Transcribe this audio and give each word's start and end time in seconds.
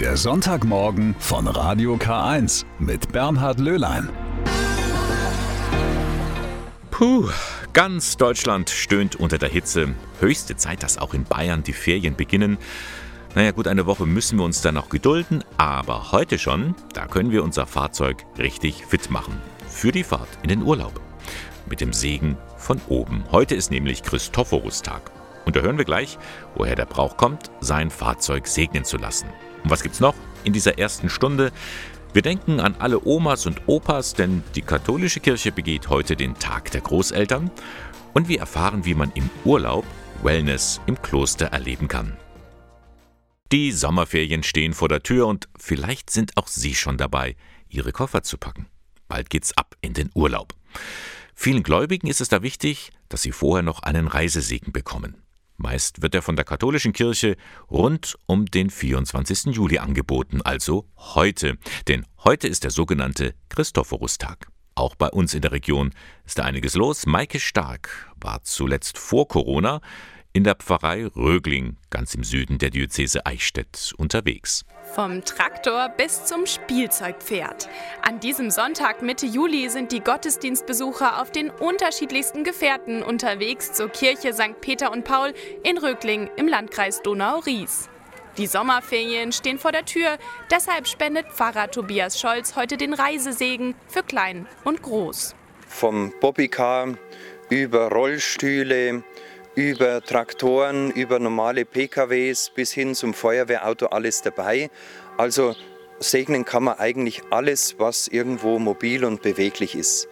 Der 0.00 0.18
Sonntagmorgen 0.18 1.16
von 1.18 1.46
Radio 1.46 1.94
K1 1.94 2.66
mit 2.78 3.12
Bernhard 3.12 3.58
Löhlein. 3.58 4.10
Puh, 6.90 7.30
ganz 7.72 8.18
Deutschland 8.18 8.68
stöhnt 8.68 9.16
unter 9.16 9.38
der 9.38 9.48
Hitze. 9.48 9.94
Höchste 10.20 10.54
Zeit, 10.56 10.82
dass 10.82 10.98
auch 10.98 11.14
in 11.14 11.24
Bayern 11.24 11.62
die 11.62 11.72
Ferien 11.72 12.14
beginnen. 12.14 12.58
Naja 13.34 13.52
gut, 13.52 13.66
eine 13.66 13.86
Woche 13.86 14.04
müssen 14.04 14.36
wir 14.36 14.44
uns 14.44 14.60
dann 14.60 14.74
noch 14.74 14.90
gedulden, 14.90 15.42
aber 15.56 16.12
heute 16.12 16.38
schon, 16.38 16.74
da 16.92 17.06
können 17.06 17.30
wir 17.30 17.42
unser 17.42 17.64
Fahrzeug 17.64 18.26
richtig 18.38 18.84
fit 18.84 19.10
machen. 19.10 19.40
Für 19.66 19.92
die 19.92 20.04
Fahrt 20.04 20.28
in 20.42 20.50
den 20.50 20.62
Urlaub. 20.62 21.00
Mit 21.70 21.80
dem 21.80 21.94
Segen 21.94 22.36
von 22.58 22.82
oben. 22.88 23.24
Heute 23.32 23.54
ist 23.54 23.70
nämlich 23.70 24.02
Christophorustag. 24.02 25.10
Und 25.46 25.56
da 25.56 25.60
hören 25.60 25.78
wir 25.78 25.86
gleich, 25.86 26.18
woher 26.54 26.74
der 26.74 26.84
Brauch 26.84 27.16
kommt, 27.16 27.50
sein 27.60 27.88
Fahrzeug 27.88 28.46
segnen 28.46 28.84
zu 28.84 28.98
lassen. 28.98 29.28
Und 29.66 29.72
was 29.72 29.82
gibt's 29.82 29.98
noch 29.98 30.14
in 30.44 30.52
dieser 30.52 30.78
ersten 30.78 31.10
Stunde? 31.10 31.50
Wir 32.12 32.22
denken 32.22 32.60
an 32.60 32.76
alle 32.78 33.04
Omas 33.04 33.46
und 33.46 33.62
Opas, 33.66 34.14
denn 34.14 34.44
die 34.54 34.62
katholische 34.62 35.18
Kirche 35.18 35.50
begeht 35.50 35.88
heute 35.88 36.14
den 36.14 36.38
Tag 36.38 36.70
der 36.70 36.82
Großeltern. 36.82 37.50
Und 38.14 38.28
wir 38.28 38.38
erfahren, 38.38 38.84
wie 38.84 38.94
man 38.94 39.10
im 39.16 39.28
Urlaub 39.44 39.84
Wellness 40.22 40.80
im 40.86 41.02
Kloster 41.02 41.46
erleben 41.46 41.88
kann. 41.88 42.16
Die 43.50 43.72
Sommerferien 43.72 44.44
stehen 44.44 44.72
vor 44.72 44.88
der 44.88 45.02
Tür 45.02 45.26
und 45.26 45.48
vielleicht 45.58 46.10
sind 46.10 46.36
auch 46.36 46.46
Sie 46.46 46.76
schon 46.76 46.96
dabei, 46.96 47.34
Ihre 47.68 47.90
Koffer 47.90 48.22
zu 48.22 48.38
packen. 48.38 48.66
Bald 49.08 49.30
geht's 49.30 49.58
ab 49.58 49.74
in 49.80 49.94
den 49.94 50.10
Urlaub. 50.14 50.54
Vielen 51.34 51.64
Gläubigen 51.64 52.06
ist 52.06 52.20
es 52.20 52.28
da 52.28 52.40
wichtig, 52.40 52.92
dass 53.08 53.22
sie 53.22 53.32
vorher 53.32 53.64
noch 53.64 53.82
einen 53.82 54.06
Reisesegen 54.06 54.72
bekommen. 54.72 55.25
Meist 55.56 56.02
wird 56.02 56.14
er 56.14 56.22
von 56.22 56.36
der 56.36 56.44
katholischen 56.44 56.92
Kirche 56.92 57.36
rund 57.70 58.16
um 58.26 58.46
den 58.46 58.70
24. 58.70 59.54
Juli 59.54 59.78
angeboten, 59.78 60.42
also 60.42 60.86
heute. 60.98 61.56
Denn 61.88 62.04
heute 62.24 62.48
ist 62.48 62.64
der 62.64 62.70
sogenannte 62.70 63.34
Christophorustag. 63.48 64.48
Auch 64.74 64.94
bei 64.94 65.08
uns 65.08 65.32
in 65.32 65.40
der 65.40 65.52
Region 65.52 65.92
ist 66.26 66.38
da 66.38 66.44
einiges 66.44 66.74
los. 66.74 67.06
Maike 67.06 67.40
Stark 67.40 68.12
war 68.20 68.42
zuletzt 68.42 68.98
vor 68.98 69.26
Corona 69.26 69.80
in 70.36 70.44
der 70.44 70.54
Pfarrei 70.54 71.06
Rögling, 71.16 71.78
ganz 71.88 72.14
im 72.14 72.22
Süden 72.22 72.58
der 72.58 72.68
Diözese 72.68 73.24
Eichstätt, 73.24 73.94
unterwegs. 73.96 74.66
Vom 74.94 75.24
Traktor 75.24 75.88
bis 75.96 76.26
zum 76.26 76.44
Spielzeugpferd. 76.44 77.70
An 78.02 78.20
diesem 78.20 78.50
Sonntag 78.50 79.00
Mitte 79.00 79.24
Juli 79.24 79.70
sind 79.70 79.92
die 79.92 80.00
Gottesdienstbesucher 80.00 81.22
auf 81.22 81.32
den 81.32 81.48
unterschiedlichsten 81.48 82.44
Gefährten 82.44 83.02
unterwegs 83.02 83.72
zur 83.72 83.88
Kirche 83.88 84.34
St. 84.34 84.60
Peter 84.60 84.92
und 84.92 85.04
Paul 85.04 85.32
in 85.64 85.78
Rögling 85.78 86.28
im 86.36 86.48
Landkreis 86.48 87.00
Donau-Ries. 87.00 87.88
Die 88.36 88.46
Sommerferien 88.46 89.32
stehen 89.32 89.58
vor 89.58 89.72
der 89.72 89.86
Tür, 89.86 90.18
deshalb 90.50 90.86
spendet 90.86 91.28
Pfarrer 91.32 91.70
Tobias 91.70 92.20
Scholz 92.20 92.56
heute 92.56 92.76
den 92.76 92.92
Reisesegen 92.92 93.74
für 93.88 94.02
Klein 94.02 94.46
und 94.64 94.82
Groß. 94.82 95.34
Vom 95.66 96.12
Bobbycar 96.20 96.98
über 97.48 97.90
Rollstühle, 97.90 99.02
über 99.56 100.02
Traktoren, 100.02 100.90
über 100.90 101.18
normale 101.18 101.64
PKWs 101.64 102.50
bis 102.54 102.72
hin 102.72 102.94
zum 102.94 103.14
Feuerwehrauto 103.14 103.86
alles 103.86 104.20
dabei. 104.20 104.70
Also 105.16 105.56
segnen 105.98 106.44
kann 106.44 106.62
man 106.62 106.78
eigentlich 106.78 107.22
alles, 107.30 107.76
was 107.78 108.06
irgendwo 108.06 108.58
mobil 108.58 109.04
und 109.04 109.22
beweglich 109.22 109.74
ist. 109.74 110.08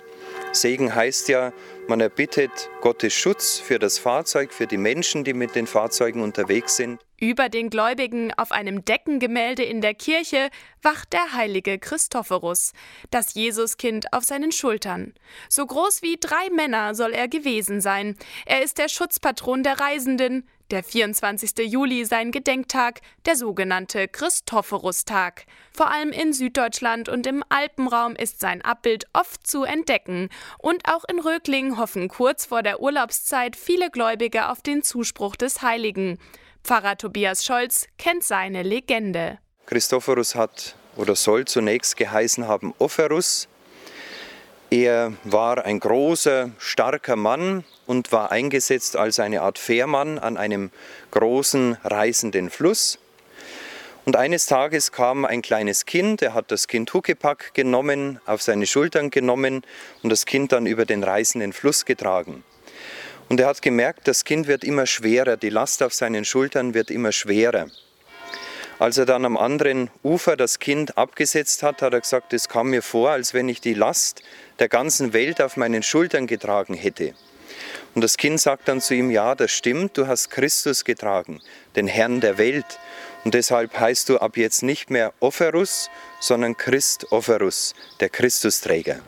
Segen 0.52 0.94
heißt 0.94 1.28
ja, 1.28 1.52
man 1.88 2.00
erbittet 2.00 2.70
Gottes 2.80 3.12
Schutz 3.12 3.58
für 3.58 3.78
das 3.78 3.98
Fahrzeug, 3.98 4.52
für 4.52 4.66
die 4.66 4.76
Menschen, 4.76 5.24
die 5.24 5.34
mit 5.34 5.54
den 5.54 5.66
Fahrzeugen 5.66 6.22
unterwegs 6.22 6.76
sind. 6.76 7.00
Über 7.20 7.48
den 7.48 7.70
Gläubigen 7.70 8.32
auf 8.36 8.52
einem 8.52 8.84
Deckengemälde 8.84 9.62
in 9.62 9.80
der 9.80 9.94
Kirche 9.94 10.50
wacht 10.82 11.12
der 11.12 11.32
heilige 11.32 11.78
Christophorus, 11.78 12.72
das 13.10 13.34
Jesuskind 13.34 14.12
auf 14.12 14.24
seinen 14.24 14.52
Schultern. 14.52 15.14
So 15.48 15.64
groß 15.64 16.02
wie 16.02 16.16
drei 16.20 16.50
Männer 16.50 16.94
soll 16.94 17.12
er 17.12 17.28
gewesen 17.28 17.80
sein. 17.80 18.16
Er 18.46 18.62
ist 18.62 18.78
der 18.78 18.88
Schutzpatron 18.88 19.62
der 19.62 19.80
Reisenden, 19.80 20.48
der 20.70 20.82
24. 20.82 21.70
Juli 21.70 22.04
sein 22.04 22.30
Gedenktag, 22.30 23.00
der 23.26 23.36
sogenannte 23.36 24.08
Christophorustag. 24.08 25.46
Vor 25.72 25.90
allem 25.90 26.10
in 26.10 26.32
Süddeutschland 26.32 27.08
und 27.08 27.26
im 27.26 27.44
Alpenraum 27.48 28.16
ist 28.16 28.40
sein 28.40 28.62
Abbild 28.62 29.06
oft 29.12 29.46
zu 29.46 29.64
entdecken. 29.64 30.28
Und 30.58 30.88
auch 30.88 31.04
in 31.04 31.18
Rögling 31.18 31.76
hoffen 31.76 32.08
kurz 32.08 32.46
vor 32.46 32.62
der 32.62 32.80
Urlaubszeit 32.80 33.56
viele 33.56 33.90
Gläubige 33.90 34.48
auf 34.48 34.62
den 34.62 34.82
Zuspruch 34.82 35.36
des 35.36 35.62
Heiligen. 35.62 36.18
Pfarrer 36.62 36.96
Tobias 36.96 37.44
Scholz 37.44 37.86
kennt 37.98 38.24
seine 38.24 38.62
Legende. 38.62 39.38
Christophorus 39.66 40.34
hat 40.34 40.76
oder 40.96 41.14
soll 41.16 41.44
zunächst 41.44 41.96
geheißen 41.96 42.46
haben 42.46 42.74
Opherus. 42.78 43.48
Er 44.76 45.12
war 45.22 45.64
ein 45.64 45.78
großer, 45.78 46.50
starker 46.58 47.14
Mann 47.14 47.62
und 47.86 48.10
war 48.10 48.32
eingesetzt 48.32 48.96
als 48.96 49.20
eine 49.20 49.42
Art 49.42 49.56
Fährmann 49.56 50.18
an 50.18 50.36
einem 50.36 50.72
großen, 51.12 51.76
reißenden 51.84 52.50
Fluss. 52.50 52.98
Und 54.04 54.16
eines 54.16 54.46
Tages 54.46 54.90
kam 54.90 55.24
ein 55.24 55.42
kleines 55.42 55.86
Kind, 55.86 56.22
er 56.22 56.34
hat 56.34 56.50
das 56.50 56.66
Kind 56.66 56.92
Huckepack 56.92 57.54
genommen, 57.54 58.18
auf 58.26 58.42
seine 58.42 58.66
Schultern 58.66 59.10
genommen 59.10 59.62
und 60.02 60.10
das 60.10 60.26
Kind 60.26 60.50
dann 60.50 60.66
über 60.66 60.86
den 60.86 61.04
reißenden 61.04 61.52
Fluss 61.52 61.84
getragen. 61.84 62.42
Und 63.28 63.38
er 63.38 63.46
hat 63.46 63.62
gemerkt, 63.62 64.08
das 64.08 64.24
Kind 64.24 64.48
wird 64.48 64.64
immer 64.64 64.86
schwerer, 64.86 65.36
die 65.36 65.50
Last 65.50 65.84
auf 65.84 65.94
seinen 65.94 66.24
Schultern 66.24 66.74
wird 66.74 66.90
immer 66.90 67.12
schwerer. 67.12 67.68
Als 68.78 68.98
er 68.98 69.06
dann 69.06 69.24
am 69.24 69.36
anderen 69.36 69.88
Ufer 70.02 70.36
das 70.36 70.58
Kind 70.58 70.98
abgesetzt 70.98 71.62
hat, 71.62 71.80
hat 71.80 71.92
er 71.92 72.00
gesagt, 72.00 72.32
es 72.32 72.48
kam 72.48 72.70
mir 72.70 72.82
vor, 72.82 73.10
als 73.10 73.32
wenn 73.32 73.48
ich 73.48 73.60
die 73.60 73.74
Last 73.74 74.22
der 74.58 74.68
ganzen 74.68 75.12
Welt 75.12 75.40
auf 75.40 75.56
meinen 75.56 75.82
Schultern 75.82 76.26
getragen 76.26 76.74
hätte. 76.74 77.14
Und 77.94 78.02
das 78.02 78.16
Kind 78.16 78.40
sagt 78.40 78.66
dann 78.66 78.80
zu 78.80 78.94
ihm, 78.94 79.10
ja, 79.12 79.36
das 79.36 79.52
stimmt, 79.52 79.96
du 79.96 80.08
hast 80.08 80.30
Christus 80.30 80.84
getragen, 80.84 81.40
den 81.76 81.86
Herrn 81.86 82.20
der 82.20 82.38
Welt. 82.38 82.80
Und 83.24 83.34
deshalb 83.34 83.78
heißt 83.78 84.08
du 84.08 84.18
ab 84.18 84.36
jetzt 84.36 84.62
nicht 84.64 84.90
mehr 84.90 85.12
Opherus, 85.20 85.88
sondern 86.20 86.56
Christ 86.56 87.12
Opherus, 87.12 87.74
der 88.00 88.08
Christusträger. 88.08 88.98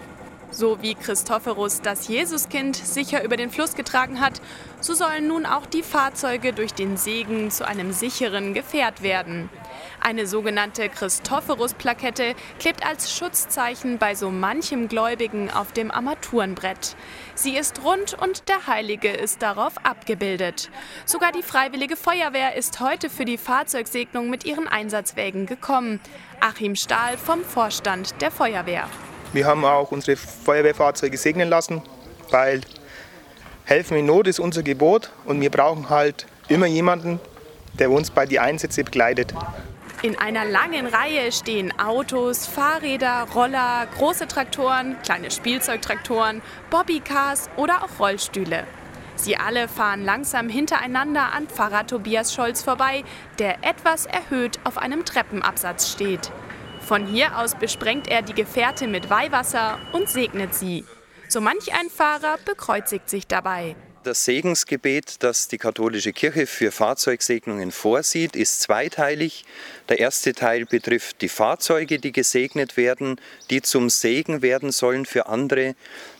So 0.52 0.80
wie 0.80 0.94
Christophorus 0.94 1.82
das 1.82 2.08
Jesuskind 2.08 2.76
sicher 2.76 3.22
über 3.22 3.36
den 3.36 3.50
Fluss 3.50 3.74
getragen 3.74 4.20
hat, 4.20 4.40
so 4.86 4.94
sollen 4.94 5.26
nun 5.26 5.46
auch 5.46 5.66
die 5.66 5.82
Fahrzeuge 5.82 6.52
durch 6.52 6.72
den 6.72 6.96
Segen 6.96 7.50
zu 7.50 7.66
einem 7.66 7.90
sicheren 7.90 8.54
Gefährt 8.54 9.02
werden. 9.02 9.50
Eine 10.00 10.28
sogenannte 10.28 10.88
Christophorus-Plakette 10.88 12.36
klebt 12.60 12.86
als 12.86 13.12
Schutzzeichen 13.12 13.98
bei 13.98 14.14
so 14.14 14.30
manchem 14.30 14.86
Gläubigen 14.86 15.50
auf 15.50 15.72
dem 15.72 15.90
Armaturenbrett. 15.90 16.94
Sie 17.34 17.56
ist 17.56 17.82
rund 17.82 18.14
und 18.14 18.48
der 18.48 18.68
Heilige 18.68 19.10
ist 19.10 19.42
darauf 19.42 19.72
abgebildet. 19.84 20.70
Sogar 21.04 21.32
die 21.32 21.42
Freiwillige 21.42 21.96
Feuerwehr 21.96 22.54
ist 22.54 22.78
heute 22.78 23.10
für 23.10 23.24
die 23.24 23.38
Fahrzeugsegnung 23.38 24.30
mit 24.30 24.44
ihren 24.44 24.68
Einsatzwägen 24.68 25.46
gekommen. 25.46 25.98
Achim 26.38 26.76
Stahl 26.76 27.18
vom 27.18 27.42
Vorstand 27.42 28.22
der 28.22 28.30
Feuerwehr. 28.30 28.88
Wir 29.32 29.46
haben 29.46 29.64
auch 29.64 29.90
unsere 29.90 30.16
Feuerwehrfahrzeuge 30.16 31.18
segnen 31.18 31.48
lassen, 31.48 31.82
weil 32.30 32.60
helfen 33.66 33.96
in 33.96 34.06
Not 34.06 34.28
ist 34.28 34.40
unser 34.40 34.62
Gebot 34.62 35.10
und 35.24 35.40
wir 35.40 35.50
brauchen 35.50 35.90
halt 35.90 36.26
immer 36.48 36.66
jemanden, 36.66 37.20
der 37.78 37.90
uns 37.90 38.10
bei 38.10 38.24
den 38.24 38.38
Einsätzen 38.38 38.84
begleitet. 38.84 39.34
In 40.02 40.16
einer 40.18 40.44
langen 40.44 40.86
Reihe 40.86 41.32
stehen 41.32 41.76
Autos, 41.78 42.46
Fahrräder, 42.46 43.26
Roller, 43.34 43.86
große 43.98 44.28
Traktoren, 44.28 44.96
kleine 45.02 45.30
Spielzeugtraktoren, 45.30 46.42
Bobbycars 46.70 47.50
oder 47.56 47.82
auch 47.82 47.98
Rollstühle. 47.98 48.64
Sie 49.16 49.36
alle 49.36 49.66
fahren 49.66 50.04
langsam 50.04 50.48
hintereinander 50.48 51.32
an 51.32 51.48
Pfarrer 51.48 51.86
Tobias 51.86 52.34
Scholz 52.34 52.62
vorbei, 52.62 53.02
der 53.38 53.64
etwas 53.64 54.06
erhöht 54.06 54.60
auf 54.64 54.78
einem 54.78 55.04
Treppenabsatz 55.04 55.90
steht. 55.90 56.30
Von 56.80 57.06
hier 57.06 57.38
aus 57.38 57.56
besprengt 57.56 58.08
er 58.08 58.22
die 58.22 58.34
Gefährte 58.34 58.86
mit 58.86 59.10
Weihwasser 59.10 59.78
und 59.92 60.08
segnet 60.08 60.54
sie. 60.54 60.84
So 61.36 61.42
manch 61.42 61.74
ein 61.74 61.90
Fahrer 61.90 62.38
bekreuzigt 62.46 63.10
sich 63.10 63.26
dabei. 63.26 63.76
Das 64.04 64.24
Segensgebet, 64.24 65.22
das 65.22 65.48
die 65.48 65.58
katholische 65.58 66.14
Kirche 66.14 66.46
für 66.46 66.72
Fahrzeugsegnungen 66.72 67.72
vorsieht, 67.72 68.34
ist 68.34 68.62
zweiteilig. 68.62 69.44
Der 69.90 69.98
erste 69.98 70.32
Teil 70.32 70.64
betrifft 70.64 71.20
die 71.20 71.28
Fahrzeuge, 71.28 71.98
die 71.98 72.12
gesegnet 72.12 72.78
werden, 72.78 73.20
die 73.50 73.60
zum 73.60 73.90
Segen 73.90 74.40
werden 74.40 74.72
sollen 74.72 75.04
für 75.04 75.26
andere. 75.26 75.74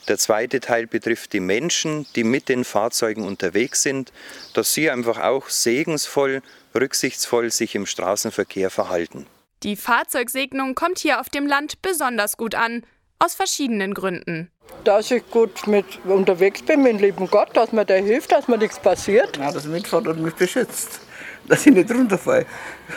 Der 0.07 0.19
zweite 0.19 0.59
Teil 0.59 0.85
betrifft 0.85 1.33
die 1.33 1.39
Menschen, 1.39 2.05
die 2.15 2.23
mit 2.23 2.47
den 2.47 2.63
Fahrzeugen 2.63 3.25
unterwegs 3.25 3.81
sind, 3.81 4.13
dass 4.53 4.75
sie 4.75 4.91
einfach 4.91 5.17
auch 5.17 5.49
segensvoll, 5.49 6.43
rücksichtsvoll 6.75 7.49
sich 7.49 7.73
im 7.73 7.87
Straßenverkehr 7.87 8.69
verhalten. 8.69 9.25
Die 9.63 9.77
Fahrzeugsegnung 9.77 10.75
kommt 10.75 10.99
hier 10.99 11.19
auf 11.19 11.29
dem 11.29 11.47
Land 11.47 11.81
besonders 11.81 12.37
gut 12.37 12.53
an, 12.53 12.83
aus 13.19 13.35
verschiedenen 13.35 13.93
Gründen. 13.93 14.49
Dass 14.83 15.11
ich 15.11 15.29
gut 15.31 15.67
mit 15.67 15.85
unterwegs 16.05 16.61
bin 16.61 16.83
mit 16.83 16.93
dem 16.93 16.99
lieben 16.99 17.29
Gott, 17.29 17.49
dass 17.55 17.71
mir 17.71 17.85
der 17.85 18.01
hilft, 18.01 18.31
dass 18.31 18.47
mir 18.47 18.57
nichts 18.57 18.79
passiert. 18.79 19.37
Ja, 19.37 19.51
das 19.51 19.65
mitfährt 19.65 20.07
und 20.07 20.21
mich 20.21 20.35
beschützt. 20.35 21.01
dass 21.47 21.65
ich 21.65 21.73
nicht 21.73 21.91
runterfalle. 21.91 22.45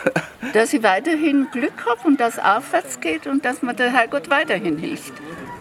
dass 0.53 0.73
ich 0.73 0.83
weiterhin 0.83 1.47
Glück 1.51 1.85
habe 1.85 2.07
und 2.07 2.19
dass 2.19 2.35
es 2.35 2.43
aufwärts 2.43 2.99
geht 2.99 3.27
und 3.27 3.45
dass 3.45 3.61
mir 3.61 3.73
der 3.73 3.91
Herrgott 3.91 4.29
weiterhin 4.29 4.77
hilft. 4.77 5.13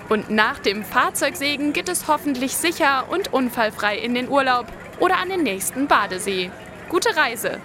Und 0.08 0.30
nach 0.30 0.58
dem 0.58 0.84
Fahrzeugsägen 0.84 1.72
geht 1.72 1.88
es 1.88 2.08
hoffentlich 2.08 2.56
sicher 2.56 3.06
und 3.10 3.32
unfallfrei 3.32 3.96
in 3.96 4.14
den 4.14 4.28
Urlaub 4.28 4.66
oder 4.98 5.18
an 5.18 5.28
den 5.28 5.42
nächsten 5.42 5.86
Badesee. 5.86 6.50
Gute 6.88 7.16
Reise! 7.16 7.60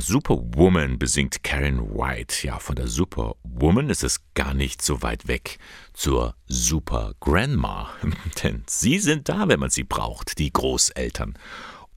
Superwoman 0.00 0.98
besingt 0.98 1.42
Karen 1.42 1.94
White. 1.94 2.46
Ja, 2.46 2.58
von 2.58 2.76
der 2.76 2.88
Superwoman 2.88 3.90
ist 3.90 4.04
es 4.04 4.20
gar 4.34 4.54
nicht 4.54 4.82
so 4.82 5.02
weit 5.02 5.28
weg 5.28 5.58
zur 5.92 6.34
Super 6.46 7.14
Grandma. 7.20 7.90
Denn 8.42 8.64
sie 8.66 8.98
sind 8.98 9.28
da, 9.28 9.48
wenn 9.48 9.60
man 9.60 9.70
sie 9.70 9.84
braucht, 9.84 10.38
die 10.38 10.52
Großeltern. 10.52 11.38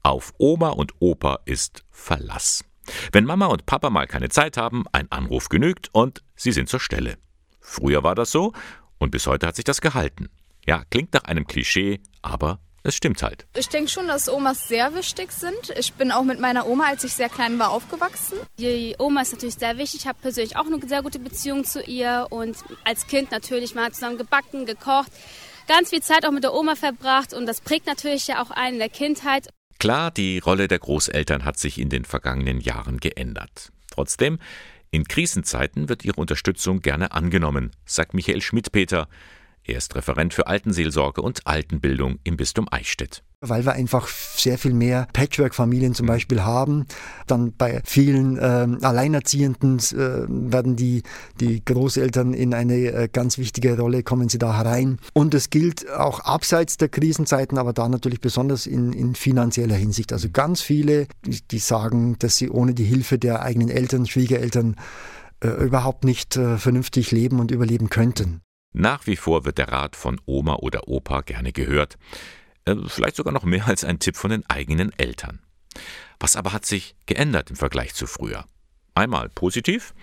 Auf 0.02 0.32
Oma 0.38 0.70
und 0.70 0.94
Opa 1.00 1.40
ist 1.44 1.84
Verlass. 1.90 2.64
Wenn 3.12 3.24
Mama 3.24 3.46
und 3.46 3.66
Papa 3.66 3.90
mal 3.90 4.06
keine 4.06 4.28
Zeit 4.28 4.56
haben, 4.56 4.84
ein 4.92 5.10
Anruf 5.10 5.48
genügt 5.48 5.88
und 5.92 6.22
sie 6.34 6.52
sind 6.52 6.68
zur 6.68 6.80
Stelle. 6.80 7.18
Früher 7.60 8.02
war 8.02 8.14
das 8.14 8.32
so 8.32 8.52
und 8.98 9.10
bis 9.10 9.26
heute 9.26 9.46
hat 9.46 9.56
sich 9.56 9.64
das 9.64 9.80
gehalten. 9.80 10.28
Ja, 10.66 10.84
klingt 10.90 11.14
nach 11.14 11.24
einem 11.24 11.46
Klischee, 11.46 12.00
aber 12.22 12.60
es 12.82 12.94
stimmt 12.94 13.22
halt. 13.22 13.46
Ich 13.56 13.68
denke 13.68 13.90
schon, 13.90 14.08
dass 14.08 14.28
Omas 14.28 14.68
sehr 14.68 14.94
wichtig 14.94 15.32
sind. 15.32 15.72
Ich 15.78 15.92
bin 15.94 16.10
auch 16.10 16.24
mit 16.24 16.40
meiner 16.40 16.66
Oma, 16.66 16.86
als 16.86 17.04
ich 17.04 17.12
sehr 17.12 17.28
klein 17.28 17.58
war, 17.58 17.70
aufgewachsen. 17.70 18.38
Die 18.58 18.96
Oma 18.98 19.22
ist 19.22 19.32
natürlich 19.32 19.54
sehr 19.54 19.78
wichtig. 19.78 20.00
Ich 20.00 20.06
habe 20.06 20.18
persönlich 20.20 20.56
auch 20.56 20.66
eine 20.66 20.80
sehr 20.86 21.02
gute 21.02 21.18
Beziehung 21.18 21.64
zu 21.64 21.82
ihr 21.82 22.26
und 22.30 22.56
als 22.84 23.06
Kind 23.06 23.30
natürlich 23.30 23.74
mal 23.74 23.92
zusammen 23.92 24.18
gebacken, 24.18 24.66
gekocht, 24.66 25.12
ganz 25.68 25.90
viel 25.90 26.02
Zeit 26.02 26.26
auch 26.26 26.32
mit 26.32 26.44
der 26.44 26.54
Oma 26.54 26.74
verbracht 26.74 27.34
und 27.34 27.46
das 27.46 27.60
prägt 27.60 27.86
natürlich 27.86 28.26
ja 28.26 28.42
auch 28.42 28.50
einen 28.50 28.74
in 28.74 28.78
der 28.80 28.88
Kindheit. 28.88 29.48
Klar, 29.78 30.10
die 30.10 30.38
Rolle 30.38 30.68
der 30.68 30.78
Großeltern 30.78 31.44
hat 31.44 31.58
sich 31.58 31.78
in 31.78 31.88
den 31.88 32.04
vergangenen 32.04 32.60
Jahren 32.60 32.98
geändert. 32.98 33.72
Trotzdem, 33.90 34.38
in 34.90 35.04
Krisenzeiten 35.04 35.88
wird 35.88 36.04
ihre 36.04 36.20
Unterstützung 36.20 36.80
gerne 36.80 37.12
angenommen, 37.12 37.70
sagt 37.84 38.14
Michael 38.14 38.42
Schmidt-Peter. 38.42 39.08
Er 39.64 39.78
ist 39.78 39.94
Referent 39.94 40.34
für 40.34 40.48
Altenseelsorge 40.48 41.22
und 41.22 41.46
Altenbildung 41.46 42.18
im 42.24 42.36
Bistum 42.36 42.66
Eichstätt. 42.70 43.22
Weil 43.40 43.64
wir 43.64 43.72
einfach 43.72 44.08
sehr 44.08 44.58
viel 44.58 44.72
mehr 44.72 45.06
Patchwork-Familien 45.12 45.94
zum 45.94 46.06
Beispiel 46.06 46.42
haben. 46.42 46.86
Dann 47.26 47.52
bei 47.56 47.80
vielen 47.84 48.38
äh, 48.38 48.40
Alleinerziehenden 48.40 49.78
äh, 49.78 50.26
werden 50.28 50.76
die, 50.76 51.02
die 51.40 51.64
Großeltern 51.64 52.34
in 52.34 52.54
eine 52.54 52.74
äh, 52.74 53.08
ganz 53.12 53.38
wichtige 53.38 53.76
Rolle, 53.76 54.02
kommen 54.02 54.28
sie 54.28 54.38
da 54.38 54.56
herein. 54.56 54.98
Und 55.12 55.34
es 55.34 55.50
gilt 55.50 55.90
auch 55.90 56.20
abseits 56.20 56.76
der 56.76 56.88
Krisenzeiten, 56.88 57.58
aber 57.58 57.72
da 57.72 57.88
natürlich 57.88 58.20
besonders 58.20 58.66
in, 58.66 58.92
in 58.92 59.14
finanzieller 59.14 59.76
Hinsicht. 59.76 60.12
Also 60.12 60.28
ganz 60.30 60.60
viele, 60.60 61.06
die, 61.24 61.40
die 61.40 61.58
sagen, 61.58 62.16
dass 62.18 62.36
sie 62.36 62.50
ohne 62.50 62.74
die 62.74 62.84
Hilfe 62.84 63.18
der 63.18 63.42
eigenen 63.42 63.68
Eltern, 63.68 64.06
Schwiegereltern, 64.06 64.76
äh, 65.42 65.48
überhaupt 65.48 66.04
nicht 66.04 66.36
äh, 66.36 66.58
vernünftig 66.58 67.10
leben 67.10 67.40
und 67.40 67.50
überleben 67.50 67.90
könnten. 67.90 68.40
Nach 68.72 69.06
wie 69.06 69.16
vor 69.16 69.44
wird 69.44 69.58
der 69.58 69.70
Rat 69.70 69.96
von 69.96 70.20
Oma 70.26 70.54
oder 70.56 70.88
Opa 70.88 71.20
gerne 71.20 71.52
gehört. 71.52 71.98
Äh, 72.64 72.76
vielleicht 72.86 73.16
sogar 73.16 73.32
noch 73.32 73.44
mehr 73.44 73.66
als 73.66 73.84
ein 73.84 73.98
Tipp 73.98 74.16
von 74.16 74.30
den 74.30 74.48
eigenen 74.48 74.92
Eltern. 74.98 75.40
Was 76.20 76.36
aber 76.36 76.52
hat 76.52 76.66
sich 76.66 76.94
geändert 77.06 77.50
im 77.50 77.56
Vergleich 77.56 77.94
zu 77.94 78.06
früher? 78.06 78.44
Einmal 78.94 79.30
positiv, 79.30 79.94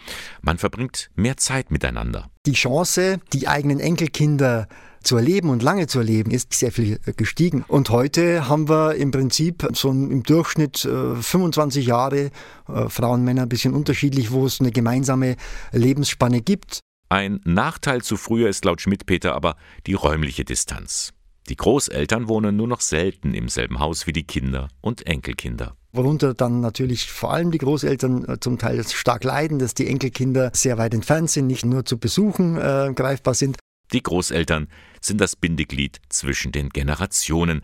man 0.41 0.57
verbringt 0.57 1.11
mehr 1.15 1.37
Zeit 1.37 1.69
miteinander. 1.69 2.29
Die 2.47 2.53
Chance, 2.53 3.19
die 3.33 3.47
eigenen 3.47 3.79
Enkelkinder 3.79 4.67
zu 5.03 5.15
erleben 5.15 5.49
und 5.49 5.61
lange 5.61 5.85
zu 5.85 5.99
erleben, 5.99 6.31
ist 6.31 6.53
sehr 6.53 6.71
viel 6.71 6.99
gestiegen. 7.15 7.63
Und 7.67 7.91
heute 7.91 8.49
haben 8.49 8.67
wir 8.67 8.95
im 8.95 9.11
Prinzip 9.11 9.67
so 9.73 9.91
im 9.91 10.23
Durchschnitt 10.23 10.79
25 10.79 11.85
äh, 11.85 11.87
Jahre, 11.87 12.31
äh, 12.67 12.89
Frauen, 12.89 13.23
Männer 13.23 13.43
ein 13.43 13.49
bisschen 13.49 13.73
unterschiedlich, 13.75 14.31
wo 14.31 14.45
es 14.45 14.59
eine 14.59 14.71
gemeinsame 14.71 15.35
Lebensspanne 15.71 16.41
gibt. 16.41 16.79
Ein 17.11 17.41
Nachteil 17.43 18.03
zu 18.03 18.17
früher 18.17 18.49
ist 18.49 18.65
laut 18.65 18.81
Schmidt-Peter 18.81 19.33
aber 19.33 19.55
die 19.87 19.95
räumliche 19.95 20.45
Distanz. 20.45 21.11
Die 21.49 21.55
Großeltern 21.55 22.27
wohnen 22.27 22.55
nur 22.55 22.67
noch 22.67 22.81
selten 22.81 23.33
im 23.33 23.49
selben 23.49 23.79
Haus 23.79 24.05
wie 24.05 24.13
die 24.13 24.25
Kinder 24.27 24.67
und 24.81 25.07
Enkelkinder. 25.07 25.75
Worunter 25.91 26.35
dann 26.35 26.61
natürlich 26.61 27.09
vor 27.11 27.33
allem 27.33 27.49
die 27.49 27.57
Großeltern 27.57 28.29
äh, 28.29 28.39
zum 28.39 28.59
Teil 28.59 28.87
stark 28.87 29.23
leiden, 29.23 29.57
dass 29.57 29.73
die 29.73 29.87
Enkelkinder 29.87 30.51
sehr 30.53 30.77
weit 30.77 30.93
entfernt 30.93 31.31
sind, 31.31 31.47
nicht 31.47 31.65
nur 31.65 31.83
zu 31.83 31.97
Besuchen 31.97 32.57
äh, 32.57 32.93
greifbar 32.93 33.33
sind. 33.33 33.57
Die 33.91 34.03
Großeltern 34.03 34.67
sind 35.01 35.19
das 35.19 35.35
Bindeglied 35.35 35.99
zwischen 36.09 36.51
den 36.51 36.69
Generationen. 36.69 37.63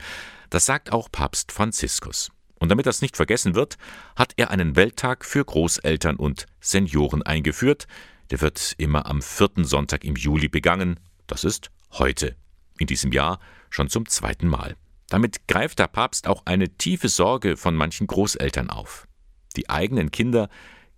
Das 0.49 0.65
sagt 0.65 0.91
auch 0.91 1.11
Papst 1.11 1.51
Franziskus. 1.51 2.31
Und 2.59 2.69
damit 2.69 2.87
das 2.87 3.03
nicht 3.03 3.15
vergessen 3.15 3.53
wird, 3.53 3.77
hat 4.15 4.33
er 4.37 4.49
einen 4.49 4.75
Welttag 4.75 5.23
für 5.23 5.45
Großeltern 5.45 6.15
und 6.15 6.47
Senioren 6.59 7.21
eingeführt, 7.21 7.85
der 8.31 8.41
wird 8.41 8.73
immer 8.77 9.05
am 9.05 9.21
vierten 9.21 9.65
Sonntag 9.65 10.03
im 10.03 10.15
Juli 10.15 10.47
begangen. 10.47 10.99
Das 11.27 11.43
ist 11.43 11.71
heute. 11.93 12.35
In 12.77 12.87
diesem 12.87 13.11
Jahr 13.11 13.39
schon 13.69 13.89
zum 13.89 14.07
zweiten 14.07 14.47
Mal. 14.47 14.75
Damit 15.09 15.47
greift 15.47 15.79
der 15.79 15.87
Papst 15.87 16.27
auch 16.27 16.45
eine 16.45 16.69
tiefe 16.69 17.09
Sorge 17.09 17.57
von 17.57 17.75
manchen 17.75 18.07
Großeltern 18.07 18.69
auf. 18.69 19.07
Die 19.55 19.69
eigenen 19.69 20.11
Kinder 20.11 20.49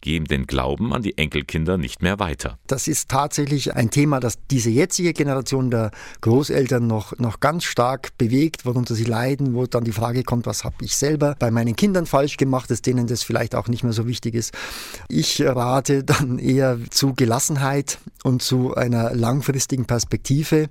geben 0.02 0.26
den 0.26 0.48
Glauben 0.48 0.94
an 0.94 1.02
die 1.02 1.18
Enkelkinder 1.18 1.78
nicht 1.78 2.02
mehr 2.02 2.20
weiter. 2.20 2.58
Das 2.68 2.88
ist 2.88 3.10
tatsächlich 3.10 3.76
ein 3.76 3.90
Thema, 3.90 4.20
das 4.20 4.38
diese 4.50 4.70
jetzige 4.70 5.14
Generation 5.14 5.72
der 5.72 5.92
Großeltern 6.22 6.86
noch, 6.86 7.18
noch 7.18 7.40
ganz 7.40 7.64
stark 7.64 8.18
bewegt, 8.18 8.66
worunter 8.66 8.96
sie 8.96 9.04
leiden, 9.04 9.54
wo 9.54 9.66
dann 9.66 9.84
die 9.84 9.92
Frage 9.92 10.24
kommt, 10.24 10.46
was 10.46 10.64
habe 10.64 10.76
ich 10.82 10.96
selber 10.96 11.36
bei 11.40 11.52
meinen 11.52 11.76
Kindern 11.76 12.06
falsch 12.06 12.38
gemacht, 12.38 12.70
dass 12.70 12.82
denen 12.82 13.08
das 13.08 13.24
vielleicht 13.24 13.56
auch 13.56 13.68
nicht 13.68 13.84
mehr 13.84 13.94
so 13.94 14.08
wichtig 14.08 14.36
ist. 14.36 14.54
Ich 15.10 15.42
rate 15.42 16.04
dann 16.04 16.40
eher 16.40 16.78
zu 16.90 17.14
Gelassenheit 17.14 18.00
und 18.24 18.42
zu 18.42 18.76
einer 18.76 19.14
langfristigen 19.14 19.86
Perspektive 19.86 20.70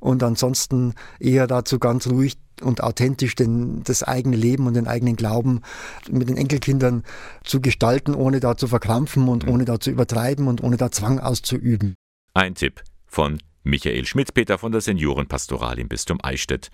und 0.00 0.22
ansonsten 0.22 0.94
eher 1.18 1.46
dazu 1.46 1.78
ganz 1.78 2.06
ruhig 2.06 2.36
und 2.62 2.82
authentisch 2.82 3.34
den, 3.34 3.82
das 3.84 4.02
eigene 4.02 4.36
Leben 4.36 4.66
und 4.66 4.74
den 4.74 4.86
eigenen 4.86 5.16
Glauben 5.16 5.62
mit 6.10 6.28
den 6.28 6.36
Enkelkindern 6.36 7.04
zu 7.44 7.60
gestalten, 7.60 8.14
ohne 8.14 8.40
da 8.40 8.56
zu 8.56 8.68
verkrampfen 8.68 9.28
und 9.28 9.46
ohne 9.46 9.64
da 9.64 9.80
zu 9.80 9.90
übertreiben 9.90 10.48
und 10.48 10.62
ohne 10.62 10.76
da 10.76 10.90
Zwang 10.90 11.20
auszuüben. 11.20 11.94
Ein 12.34 12.54
Tipp 12.54 12.82
von 13.06 13.38
Michael 13.64 14.06
Schmidt-Peter 14.06 14.58
von 14.58 14.72
der 14.72 14.80
Seniorenpastoral 14.80 15.78
im 15.78 15.88
Bistum 15.88 16.18
Eichstätt. 16.22 16.70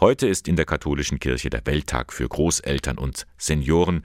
Heute 0.00 0.26
ist 0.26 0.48
in 0.48 0.56
der 0.56 0.64
katholischen 0.64 1.20
Kirche 1.20 1.50
der 1.50 1.64
Welttag 1.66 2.12
für 2.12 2.28
Großeltern 2.28 2.98
und 2.98 3.26
Senioren. 3.38 4.04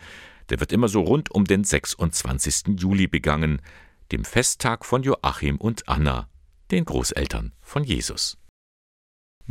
Der 0.49 0.59
wird 0.59 0.71
immer 0.71 0.87
so 0.87 1.01
rund 1.01 1.31
um 1.31 1.45
den 1.45 1.63
26. 1.63 2.79
Juli 2.79 3.07
begangen, 3.07 3.61
dem 4.11 4.25
Festtag 4.25 4.85
von 4.85 5.03
Joachim 5.03 5.57
und 5.57 5.87
Anna, 5.87 6.29
den 6.71 6.85
Großeltern 6.85 7.53
von 7.61 7.83
Jesus. 7.83 8.38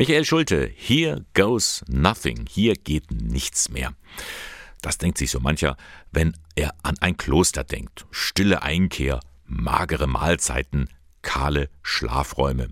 Michael 0.01 0.25
Schulte, 0.25 0.71
here 0.77 1.25
goes 1.35 1.85
nothing, 1.89 2.47
hier 2.49 2.75
geht 2.75 3.11
nichts 3.11 3.69
mehr. 3.69 3.95
Das 4.81 4.97
denkt 4.97 5.19
sich 5.19 5.33
so 5.33 5.41
mancher, 5.41 5.77
wenn 6.13 6.37
er 6.55 6.73
an 6.85 6.95
ein 7.01 7.17
Kloster 7.17 7.65
denkt. 7.65 8.07
Stille 8.13 8.63
Einkehr, 8.63 9.19
magere 9.45 10.07
Mahlzeiten, 10.07 10.89
kahle 11.23 11.69
Schlafräume. 11.83 12.69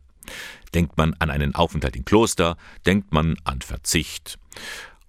Denkt 0.73 0.97
man 0.99 1.15
an 1.15 1.31
einen 1.31 1.57
Aufenthalt 1.57 1.97
im 1.97 2.05
Kloster, 2.05 2.57
denkt 2.87 3.13
man 3.13 3.37
an 3.43 3.61
Verzicht. 3.61 4.39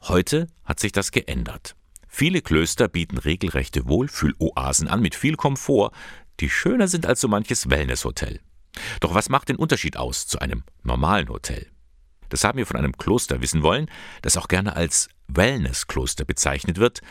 Heute 0.02 0.48
hat 0.66 0.80
sich 0.80 0.94
das 0.94 1.12
geändert. 1.12 1.76
Viele 2.08 2.42
Klöster 2.42 2.88
bieten 2.88 3.20
regelrechte 3.20 3.88
Wohlfühloasen 3.88 4.88
an 4.88 5.04
mit 5.04 5.14
viel 5.14 5.36
Komfort, 5.36 5.92
die 6.40 6.50
schöner 6.50 6.88
sind 6.88 7.06
als 7.06 7.22
so 7.22 7.28
manches 7.28 7.70
Wellnesshotel. 7.70 8.40
Doch 9.02 9.14
was 9.14 9.30
macht 9.30 9.50
den 9.50 9.58
Unterschied 9.58 9.98
aus 9.98 10.26
zu 10.26 10.40
einem 10.40 10.64
normalen 10.82 11.30
Hotel? 11.30 11.68
Das 12.30 12.44
haben 12.44 12.58
wir 12.58 12.66
von 12.66 12.78
einem 12.78 12.94
Kloster 12.94 13.42
wissen 13.42 13.64
wollen, 13.64 13.88
das 14.22 14.38
auch 14.38 14.48
gerne 14.48 14.76
als 14.76 15.10
Wellnesskloster 15.28 16.26
bezeichnet 16.26 16.78
wird, 16.78 17.02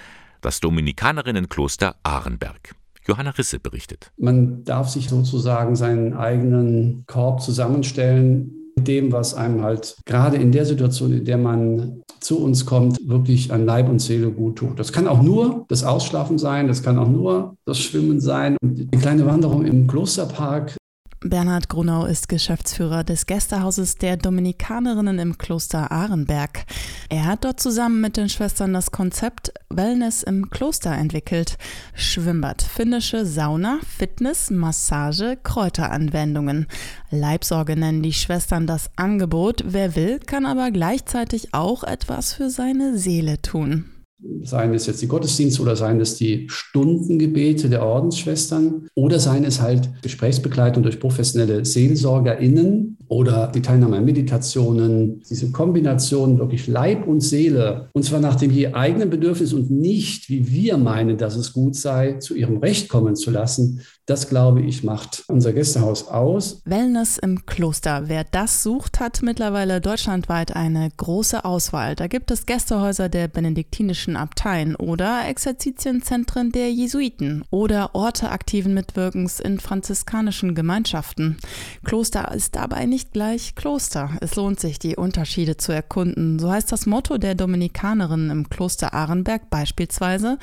das 0.40 0.60
Dominikanerinnenkloster 0.60 1.96
Ahrenberg. 2.02 2.74
Johanna 3.06 3.30
Risse 3.30 3.60
berichtet. 3.60 4.10
Man 4.16 4.64
darf 4.64 4.88
sich 4.88 5.08
sozusagen 5.08 5.76
seinen 5.76 6.14
eigenen 6.14 7.04
Korb 7.06 7.40
zusammenstellen 7.40 8.72
mit 8.76 8.88
dem, 8.88 9.12
was 9.12 9.34
einem 9.34 9.62
halt 9.62 9.96
gerade 10.04 10.36
in 10.36 10.52
der 10.52 10.66
Situation, 10.66 11.12
in 11.12 11.24
der 11.24 11.38
man 11.38 12.02
zu 12.20 12.42
uns 12.42 12.66
kommt, 12.66 12.98
wirklich 13.08 13.52
an 13.52 13.64
Leib 13.64 13.88
und 13.88 14.00
Seele 14.00 14.30
gut 14.30 14.56
tut. 14.56 14.78
Das 14.78 14.92
kann 14.92 15.06
auch 15.06 15.22
nur 15.22 15.64
das 15.68 15.84
Ausschlafen 15.84 16.38
sein, 16.38 16.68
das 16.68 16.82
kann 16.82 16.98
auch 16.98 17.08
nur 17.08 17.56
das 17.64 17.78
Schwimmen 17.78 18.20
sein. 18.20 18.56
Und 18.62 18.76
die 18.76 18.98
kleine 18.98 19.24
Wanderung 19.26 19.64
im 19.64 19.86
Klosterpark 19.86 20.76
Bernhard 21.30 21.68
Grunau 21.68 22.04
ist 22.04 22.28
Geschäftsführer 22.28 23.02
des 23.02 23.26
Gästehauses 23.26 23.96
der 23.96 24.16
Dominikanerinnen 24.16 25.18
im 25.18 25.38
Kloster 25.38 25.90
Ahrenberg. 25.90 26.64
Er 27.08 27.24
hat 27.24 27.44
dort 27.44 27.58
zusammen 27.60 28.00
mit 28.00 28.16
den 28.16 28.28
Schwestern 28.28 28.72
das 28.72 28.90
Konzept 28.90 29.52
Wellness 29.68 30.22
im 30.22 30.50
Kloster 30.50 30.92
entwickelt. 30.92 31.58
Schwimmbad, 31.94 32.62
finnische 32.62 33.26
Sauna, 33.26 33.80
Fitness, 33.86 34.50
Massage, 34.50 35.36
Kräuteranwendungen. 35.42 36.66
Leibsorge 37.10 37.76
nennen 37.76 38.02
die 38.02 38.12
Schwestern 38.12 38.66
das 38.66 38.90
Angebot. 38.96 39.64
Wer 39.66 39.96
will, 39.96 40.18
kann 40.20 40.46
aber 40.46 40.70
gleichzeitig 40.70 41.54
auch 41.54 41.82
etwas 41.82 42.34
für 42.34 42.50
seine 42.50 42.98
Seele 42.98 43.42
tun. 43.42 43.95
Seien 44.42 44.72
es 44.74 44.86
jetzt 44.86 45.02
die 45.02 45.08
Gottesdienste 45.08 45.60
oder 45.62 45.76
seien 45.76 46.00
es 46.00 46.16
die 46.16 46.46
Stundengebete 46.48 47.68
der 47.68 47.84
Ordensschwestern 47.84 48.88
oder 48.94 49.20
seien 49.20 49.44
es 49.44 49.60
halt 49.60 49.90
Gesprächsbegleitung 50.02 50.82
durch 50.82 51.00
professionelle 51.00 51.64
SeelsorgerInnen 51.64 52.96
oder 53.08 53.50
die 53.54 53.62
Teilnahme 53.62 53.96
an 53.96 54.04
Meditationen, 54.04 55.22
diese 55.28 55.50
Kombination 55.50 56.38
wirklich 56.38 56.66
Leib 56.66 57.06
und 57.06 57.20
Seele, 57.20 57.88
und 57.92 58.02
zwar 58.02 58.20
nach 58.20 58.36
dem 58.36 58.50
je 58.50 58.72
eigenen 58.72 59.10
Bedürfnis 59.10 59.52
und 59.52 59.70
nicht, 59.70 60.28
wie 60.28 60.50
wir 60.50 60.76
meinen, 60.76 61.18
dass 61.18 61.36
es 61.36 61.52
gut 61.52 61.76
sei, 61.76 62.14
zu 62.14 62.34
ihrem 62.34 62.58
Recht 62.58 62.88
kommen 62.88 63.16
zu 63.16 63.30
lassen, 63.30 63.80
das, 64.06 64.28
glaube 64.28 64.62
ich, 64.62 64.84
macht 64.84 65.24
unser 65.26 65.52
Gästehaus 65.52 66.06
aus. 66.06 66.62
Wellness 66.64 67.18
im 67.18 67.44
Kloster. 67.44 68.04
Wer 68.06 68.22
das 68.22 68.62
sucht, 68.62 69.00
hat 69.00 69.20
mittlerweile 69.22 69.80
deutschlandweit 69.80 70.54
eine 70.54 70.88
große 70.96 71.44
Auswahl. 71.44 71.96
Da 71.96 72.06
gibt 72.06 72.30
es 72.30 72.46
Gästehäuser 72.46 73.08
der 73.08 73.26
benediktinischen 73.26 74.16
Abteien 74.16 74.76
oder 74.76 75.26
Exerzitienzentren 75.28 76.52
der 76.52 76.70
Jesuiten 76.70 77.42
oder 77.50 77.96
Orte 77.96 78.30
aktiven 78.30 78.74
Mitwirkens 78.74 79.40
in 79.40 79.58
franziskanischen 79.58 80.54
Gemeinschaften. 80.54 81.38
Kloster 81.84 82.32
ist 82.32 82.54
dabei 82.54 82.86
nicht 82.86 82.95
gleich 83.04 83.54
Kloster. 83.54 84.10
Es 84.20 84.36
lohnt 84.36 84.60
sich, 84.60 84.78
die 84.78 84.96
Unterschiede 84.96 85.56
zu 85.56 85.72
erkunden. 85.72 86.38
So 86.38 86.50
heißt 86.50 86.72
das 86.72 86.86
Motto 86.86 87.18
der 87.18 87.34
Dominikanerinnen 87.34 88.30
im 88.30 88.48
Kloster 88.48 88.94
Ahrenberg 88.94 89.50
beispielsweise. 89.50 90.38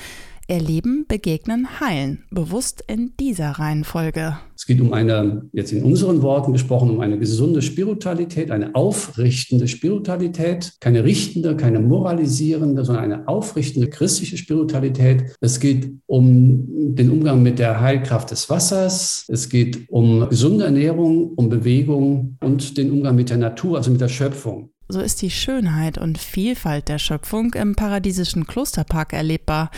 Erleben, 0.48 1.06
begegnen, 1.08 1.80
heilen. 1.80 2.26
Bewusst 2.30 2.84
in 2.88 3.14
dieser 3.20 3.52
Reihenfolge. 3.52 4.38
Es 4.56 4.66
geht 4.66 4.82
um 4.82 4.94
eine, 4.94 5.50
jetzt 5.54 5.72
in 5.72 5.84
unseren 5.84 6.22
Worten 6.22 6.54
gesprochen, 6.54 6.90
um 6.90 7.00
eine 7.00 7.18
gesunde 7.18 7.62
Spiritualität, 7.62 8.52
eine 8.52 8.76
aufrichtende 8.76 9.68
Spiritualität, 9.68 10.74
keine 10.80 11.04
richtende, 11.04 11.56
keine 11.56 11.80
moralisierende, 11.80 12.84
sondern 12.84 13.04
eine 13.04 13.28
aufrichtende 13.28 13.90
christliche 13.90 14.38
Spiritualität. 14.38 15.36
Es 15.40 15.60
geht 15.60 15.94
um 16.06 16.66
den 16.96 17.10
Umgang 17.10 17.42
mit 17.42 17.60
der 17.60 17.80
Heilkraft 17.80 18.32
des 18.32 18.50
Wassers. 18.50 19.26
Es 19.30 19.50
geht 19.50 19.90
um 19.90 20.28
gesunde 20.30 20.66
Ernährung, 20.66 21.34
um 21.36 21.50
Bewegung 21.50 22.38
und 22.42 22.78
den 22.78 22.92
Umgang 22.92 23.16
mit 23.16 23.30
der 23.30 23.38
Natur, 23.38 23.78
also 23.78 23.92
mit 23.92 24.02
der 24.02 24.10
Schöpfung. 24.10 24.70
So 24.90 25.00
ist 25.00 25.22
die 25.22 25.32
Schönheit 25.32 25.98
und 25.98 26.18
Vielfalt 26.18 26.90
der 26.90 27.00
Schöpfung 27.00 27.54
im 27.54 27.76
paradiesischen 27.76 28.46
Klosterpark 28.46 29.14
erlebbar. 29.14 29.72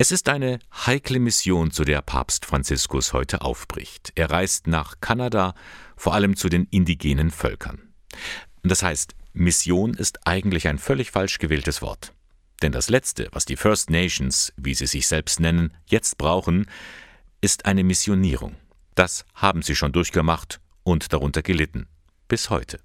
Es 0.00 0.12
ist 0.12 0.28
eine 0.28 0.60
heikle 0.86 1.18
Mission, 1.18 1.72
zu 1.72 1.84
der 1.84 2.02
Papst 2.02 2.46
Franziskus 2.46 3.12
heute 3.12 3.42
aufbricht. 3.42 4.12
Er 4.14 4.30
reist 4.30 4.68
nach 4.68 5.00
Kanada, 5.00 5.54
vor 5.96 6.14
allem 6.14 6.36
zu 6.36 6.48
den 6.48 6.68
indigenen 6.70 7.32
Völkern. 7.32 7.92
Das 8.62 8.84
heißt, 8.84 9.16
Mission 9.32 9.94
ist 9.94 10.24
eigentlich 10.26 10.68
ein 10.68 10.78
völlig 10.78 11.10
falsch 11.10 11.38
gewähltes 11.38 11.82
Wort. 11.82 12.14
Denn 12.62 12.72
das 12.72 12.90
Letzte, 12.90 13.28
was 13.32 13.44
die 13.44 13.56
First 13.56 13.90
Nations, 13.90 14.52
wie 14.56 14.74
sie 14.74 14.86
sich 14.86 15.06
selbst 15.06 15.40
nennen, 15.40 15.72
jetzt 15.86 16.18
brauchen, 16.18 16.66
ist 17.40 17.66
eine 17.66 17.84
Missionierung. 17.84 18.56
Das 18.94 19.24
haben 19.34 19.62
sie 19.62 19.76
schon 19.76 19.92
durchgemacht 19.92 20.60
und 20.82 21.12
darunter 21.12 21.42
gelitten. 21.42 21.86
Bis 22.26 22.50
heute. 22.50 22.80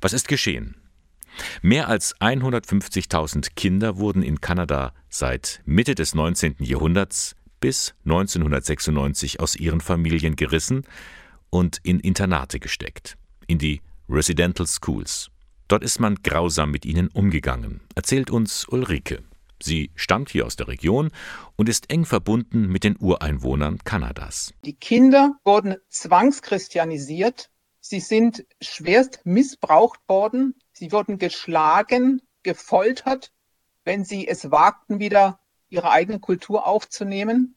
Was 0.00 0.14
ist 0.14 0.28
geschehen? 0.28 0.76
Mehr 1.62 1.88
als 1.88 2.16
150.000 2.16 3.50
Kinder 3.54 3.98
wurden 3.98 4.22
in 4.22 4.40
Kanada 4.40 4.94
seit 5.08 5.60
Mitte 5.64 5.94
des 5.94 6.14
19. 6.14 6.56
Jahrhunderts 6.60 7.36
bis 7.60 7.94
1996 8.04 9.40
aus 9.40 9.56
ihren 9.56 9.80
Familien 9.80 10.36
gerissen 10.36 10.84
und 11.50 11.78
in 11.82 12.00
Internate 12.00 12.58
gesteckt, 12.58 13.16
in 13.46 13.58
die 13.58 13.82
Residential 14.08 14.66
Schools. 14.66 15.30
Dort 15.70 15.84
ist 15.84 16.00
man 16.00 16.16
grausam 16.16 16.72
mit 16.72 16.84
ihnen 16.84 17.06
umgegangen, 17.06 17.80
erzählt 17.94 18.28
uns 18.28 18.66
Ulrike. 18.66 19.22
Sie 19.62 19.92
stammt 19.94 20.28
hier 20.28 20.44
aus 20.44 20.56
der 20.56 20.66
Region 20.66 21.12
und 21.54 21.68
ist 21.68 21.90
eng 21.90 22.04
verbunden 22.04 22.66
mit 22.66 22.82
den 22.82 22.96
Ureinwohnern 22.98 23.78
Kanadas. 23.84 24.52
Die 24.64 24.74
Kinder 24.74 25.38
wurden 25.44 25.76
zwangschristianisiert. 25.88 27.50
Sie 27.78 28.00
sind 28.00 28.44
schwerst 28.60 29.20
missbraucht 29.22 30.00
worden. 30.08 30.56
Sie 30.72 30.90
wurden 30.90 31.18
geschlagen, 31.18 32.20
gefoltert, 32.42 33.30
wenn 33.84 34.04
sie 34.04 34.26
es 34.26 34.50
wagten, 34.50 34.98
wieder 34.98 35.38
ihre 35.68 35.92
eigene 35.92 36.18
Kultur 36.18 36.66
aufzunehmen. 36.66 37.54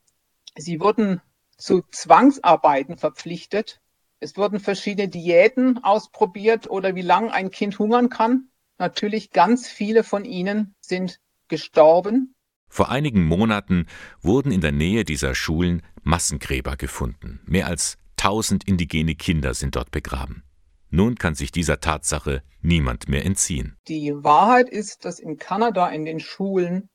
Sie 0.56 0.80
wurden 0.80 1.20
zu 1.58 1.82
Zwangsarbeiten 1.90 3.00
verpflichtet. 3.00 3.82
Es 4.24 4.38
wurden 4.38 4.62
verschiedene 4.62 5.10
Diäten 5.10 5.84
ausprobiert 5.84 6.70
oder 6.70 6.96
wie 6.96 7.02
lange 7.02 7.34
ein 7.34 7.52
Kind 7.52 7.78
hungern 7.78 8.08
kann. 8.08 8.48
Natürlich 8.78 9.32
ganz 9.32 9.68
viele 9.68 10.06
von 10.06 10.24
ihnen 10.24 10.76
sind 10.80 11.20
gestorben. 11.50 12.34
Vor 12.70 12.90
einigen 12.90 13.26
Monaten 13.26 13.86
wurden 14.22 14.54
in 14.54 14.62
der 14.62 14.72
Nähe 14.72 15.04
dieser 15.04 15.36
Schulen 15.36 15.82
Massengräber 16.04 16.78
gefunden. 16.78 17.42
Mehr 17.46 17.68
als 17.68 17.98
tausend 18.16 18.66
indigene 18.66 19.16
Kinder 19.16 19.54
sind 19.54 19.76
dort 19.76 19.92
begraben. 19.92 20.44
Nun 20.90 21.16
kann 21.16 21.36
sich 21.36 21.52
dieser 21.52 21.82
Tatsache 21.82 22.44
niemand 22.62 23.10
mehr 23.10 23.26
entziehen. 23.26 23.76
Die 23.90 24.14
Wahrheit 24.24 24.70
ist, 24.70 25.04
dass 25.04 25.20
in 25.20 25.38
Kanada 25.38 25.90
in 25.90 26.06
den 26.06 26.22
Schulen 26.22 26.90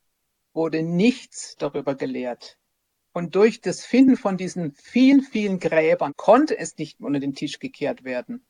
wurde 0.54 0.82
nichts 0.82 1.56
darüber 1.58 1.94
gelehrt. 1.94 2.56
Und 3.18 3.34
durch 3.34 3.60
das 3.60 3.84
Finden 3.84 4.16
von 4.16 4.37
diesen 4.37 4.70
vielen, 4.75 5.22
vielen 5.22 5.58
Gräbern 5.58 6.12
konnte 6.14 6.56
es 6.56 6.78
nicht 6.78 7.00
unter 7.00 7.18
den 7.18 7.34
Tisch 7.34 7.58
gekehrt 7.58 8.04
werden. 8.04 8.46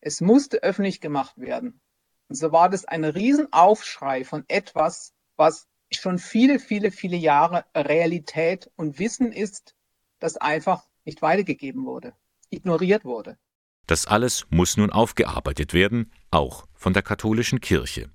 Es 0.00 0.20
musste 0.20 0.60
öffentlich 0.64 1.00
gemacht 1.00 1.38
werden. 1.38 1.80
Und 2.26 2.34
so 2.34 2.50
war 2.50 2.68
das 2.68 2.84
ein 2.84 3.04
Riesenaufschrei 3.04 4.24
von 4.24 4.42
etwas, 4.48 5.12
was 5.36 5.68
schon 5.92 6.18
viele, 6.18 6.58
viele, 6.58 6.90
viele 6.90 7.16
Jahre 7.16 7.64
Realität 7.76 8.72
und 8.74 8.98
Wissen 8.98 9.30
ist, 9.30 9.76
das 10.18 10.36
einfach 10.36 10.82
nicht 11.04 11.22
weitergegeben 11.22 11.86
wurde, 11.86 12.12
ignoriert 12.50 13.04
wurde. 13.04 13.38
Das 13.86 14.06
alles 14.06 14.46
muss 14.50 14.76
nun 14.76 14.90
aufgearbeitet 14.90 15.74
werden, 15.74 16.10
auch 16.32 16.66
von 16.74 16.92
der 16.92 17.04
katholischen 17.04 17.60
Kirche. 17.60 18.10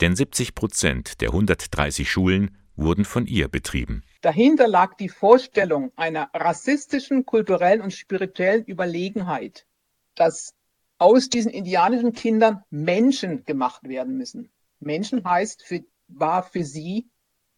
Denn 0.00 0.16
70 0.16 0.56
Prozent 0.56 1.20
der 1.20 1.28
130 1.28 2.10
Schulen 2.10 2.56
wurden 2.80 3.04
von 3.04 3.26
ihr 3.26 3.48
betrieben. 3.48 4.02
Dahinter 4.22 4.66
lag 4.66 4.94
die 4.94 5.08
Vorstellung 5.08 5.92
einer 5.96 6.30
rassistischen, 6.34 7.24
kulturellen 7.26 7.80
und 7.80 7.92
spirituellen 7.92 8.64
Überlegenheit, 8.64 9.66
dass 10.14 10.54
aus 10.98 11.28
diesen 11.28 11.50
indianischen 11.50 12.12
Kindern 12.12 12.62
Menschen 12.70 13.44
gemacht 13.44 13.84
werden 13.84 14.16
müssen. 14.16 14.50
Menschen 14.80 15.24
heißt, 15.24 15.62
für, 15.62 15.84
war 16.08 16.42
für 16.42 16.64
sie 16.64 17.08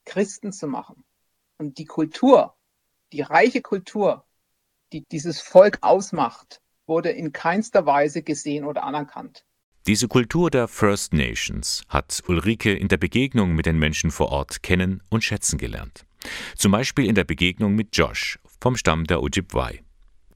Christen 0.05 0.53
zu 0.53 0.67
machen. 0.67 1.05
Und 1.59 1.79
die 1.79 1.85
Kultur, 1.85 2.55
die 3.13 3.23
reiche 3.23 3.63
Kultur, 3.63 4.25
die 4.93 5.05
dieses 5.07 5.41
Volk 5.41 5.79
ausmacht, 5.81 6.61
wurde 6.87 7.11
in 7.11 7.33
keinster 7.33 7.87
Weise 7.87 8.23
gesehen 8.23 8.65
oder 8.65 8.85
anerkannt. 8.85 9.45
Diese 9.89 10.07
Kultur 10.07 10.49
der 10.49 10.69
First 10.69 11.13
Nations 11.13 11.83
hat 11.89 12.23
Ulrike 12.29 12.73
in 12.73 12.87
der 12.87 12.99
Begegnung 12.99 13.57
mit 13.57 13.67
den 13.67 13.81
Menschen 13.81 14.13
vor 14.13 14.29
Ort 14.29 14.63
kennen 14.63 15.03
und 15.09 15.25
schätzen 15.25 15.59
gelernt. 15.59 16.07
Zum 16.57 16.71
Beispiel 16.71 17.07
in 17.07 17.17
der 17.17 17.25
Begegnung 17.25 17.75
mit 17.75 17.97
Josh 17.97 18.39
vom 18.61 18.77
Stamm 18.77 19.09
der 19.09 19.21
Ojibwe. 19.21 19.81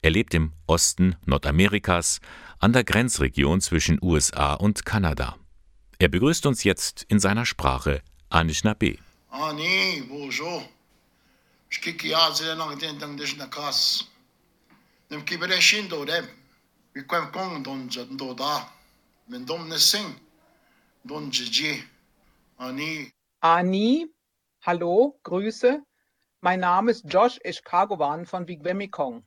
Er 0.01 0.09
lebt 0.09 0.33
im 0.33 0.51
Osten 0.65 1.15
Nordamerikas 1.25 2.19
an 2.59 2.73
der 2.73 2.83
Grenzregion 2.83 3.61
zwischen 3.61 3.99
USA 4.01 4.53
und 4.53 4.83
Kanada. 4.83 5.37
Er 5.97 6.09
begrüßt 6.09 6.45
uns 6.45 6.65
jetzt 6.65 7.05
in 7.07 7.21
seiner 7.21 7.45
Sprache 7.45 8.01
Anishinaabe. 8.29 8.97
Ani, 9.29 10.03
bonjour. 10.09 10.63
Nem 15.09 15.23
kibereshin 15.23 15.87
do 15.87 16.03
dem. 16.03 16.27
Wir 16.93 17.03
kommen 17.07 17.63
don 17.63 17.89
da. 18.35 18.76
Men 19.29 19.45
dom 19.45 19.67
ne 19.67 19.77
sing. 19.77 20.15
Ani, 23.41 24.07
hallo, 24.61 25.19
Grüße. 25.23 25.83
Mein 26.39 26.61
Name 26.61 26.91
ist 26.91 27.03
Josh 27.09 27.37
Eshkagowan 27.43 28.25
von 28.25 28.47
Wigwemikong. 28.47 29.25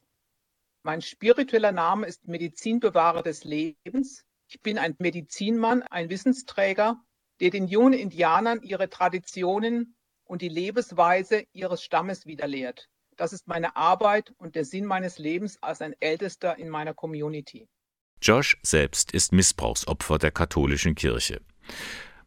Mein 0.83 1.02
spiritueller 1.02 1.73
Name 1.73 2.07
ist 2.07 2.26
Medizinbewahrer 2.26 3.23
des 3.23 3.45
Lebens. 3.45 4.25
Ich 4.49 4.62
bin 4.62 4.78
ein 4.78 4.97
Medizinmann, 4.99 5.83
ein 5.83 6.09
Wissensträger, 6.09 7.04
der 7.40 7.50
den 7.50 7.69
jungen 7.69 7.92
Indianern 7.92 8.62
ihre 8.62 8.88
Traditionen 8.88 9.97
und 10.25 10.40
die 10.40 10.49
Lebensweise 10.49 11.45
ihres 11.52 11.83
Stammes 11.83 12.25
wiederlehrt. 12.25 12.88
Das 13.16 13.35
ist 13.35 13.47
meine 13.49 13.76
Arbeit 13.76 14.33
und 14.38 14.54
der 14.54 14.64
Sinn 14.64 14.87
meines 14.87 15.19
Lebens 15.19 15.62
als 15.62 15.83
ein 15.83 15.95
Ältester 16.00 16.57
in 16.57 16.71
meiner 16.71 16.95
Community. 16.95 17.69
Josh 18.22 18.58
selbst 18.62 19.12
ist 19.12 19.32
Missbrauchsopfer 19.32 20.18
der 20.18 20.30
katholischen 20.30 20.94
Kirche. 20.94 21.40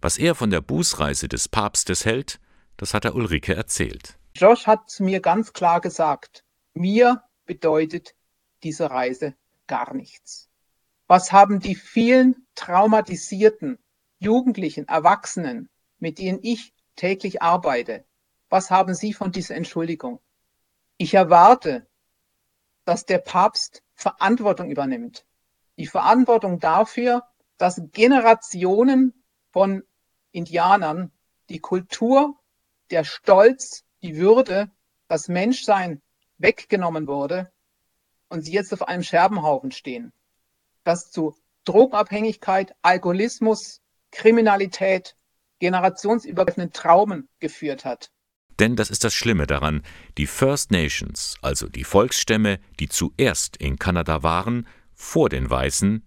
Was 0.01 0.17
er 0.17 0.33
von 0.33 0.50
der 0.50 0.62
Bußreise 0.62 1.27
des 1.27 1.47
Papstes 1.47 2.05
hält, 2.05 2.39
das 2.77 2.93
hat 2.93 3.05
er 3.05 3.15
Ulrike 3.15 3.53
erzählt. 3.53 4.17
Josh 4.35 4.65
hat 4.65 5.00
mir 5.00 5.19
ganz 5.19 5.53
klar 5.53 5.81
gesagt, 5.81 6.43
mir 6.73 7.21
bedeutet 7.45 8.15
diese 8.63 8.89
Reise 8.89 9.35
gar 9.67 9.93
nichts. 9.93 10.50
Was 11.07 11.31
haben 11.31 11.59
die 11.59 11.75
vielen 11.75 12.47
traumatisierten 12.55 13.77
Jugendlichen, 14.17 14.88
Erwachsenen, 14.88 15.69
mit 16.00 16.17
denen 16.17 16.39
ich 16.41 16.73
täglich 16.95 17.41
arbeite, 17.41 18.03
was 18.50 18.71
haben 18.71 18.95
sie 18.95 19.13
von 19.13 19.31
dieser 19.31 19.55
Entschuldigung? 19.55 20.19
Ich 20.97 21.13
erwarte, 21.13 21.88
dass 22.85 23.05
der 23.05 23.19
Papst 23.19 23.83
Verantwortung 23.95 24.71
übernimmt. 24.71 25.25
Die 25.77 25.88
Verantwortung 25.88 26.60
dafür, 26.60 27.24
dass 27.58 27.82
Generationen 27.92 29.13
von 29.51 29.84
Indianern 30.32 31.12
die 31.50 31.60
Kultur, 31.60 32.39
der 32.92 33.03
Stolz, 33.03 33.84
die 34.01 34.18
Würde, 34.18 34.72
das 35.08 35.27
Menschsein 35.27 36.01
weggenommen 36.38 37.08
wurde 37.08 37.51
und 38.30 38.44
sie 38.44 38.53
jetzt 38.53 38.74
auf 38.74 38.88
einem 38.88 39.03
Scherbenhaufen 39.03 39.72
stehen. 39.72 40.12
Das 40.84 41.12
zu 41.12 41.36
Drogenabhängigkeit, 41.65 42.75
Alkoholismus, 42.82 43.82
Kriminalität, 44.12 45.15
generationsübergreifenden 45.60 46.74
Traumen 46.74 47.30
geführt 47.39 47.86
hat. 47.86 48.12
Denn 48.60 48.75
das 48.75 48.89
ist 48.89 49.03
das 49.03 49.13
Schlimme 49.13 49.48
daran, 49.48 49.82
die 50.18 50.27
First 50.27 50.72
Nations, 50.72 51.38
also 51.42 51.68
die 51.68 51.84
Volksstämme, 51.84 52.60
die 52.80 52.89
zuerst 52.89 53.58
in 53.58 53.80
Kanada 53.80 54.22
waren, 54.24 54.68
vor 55.03 55.29
den 55.29 55.50
Weißen, 55.50 56.03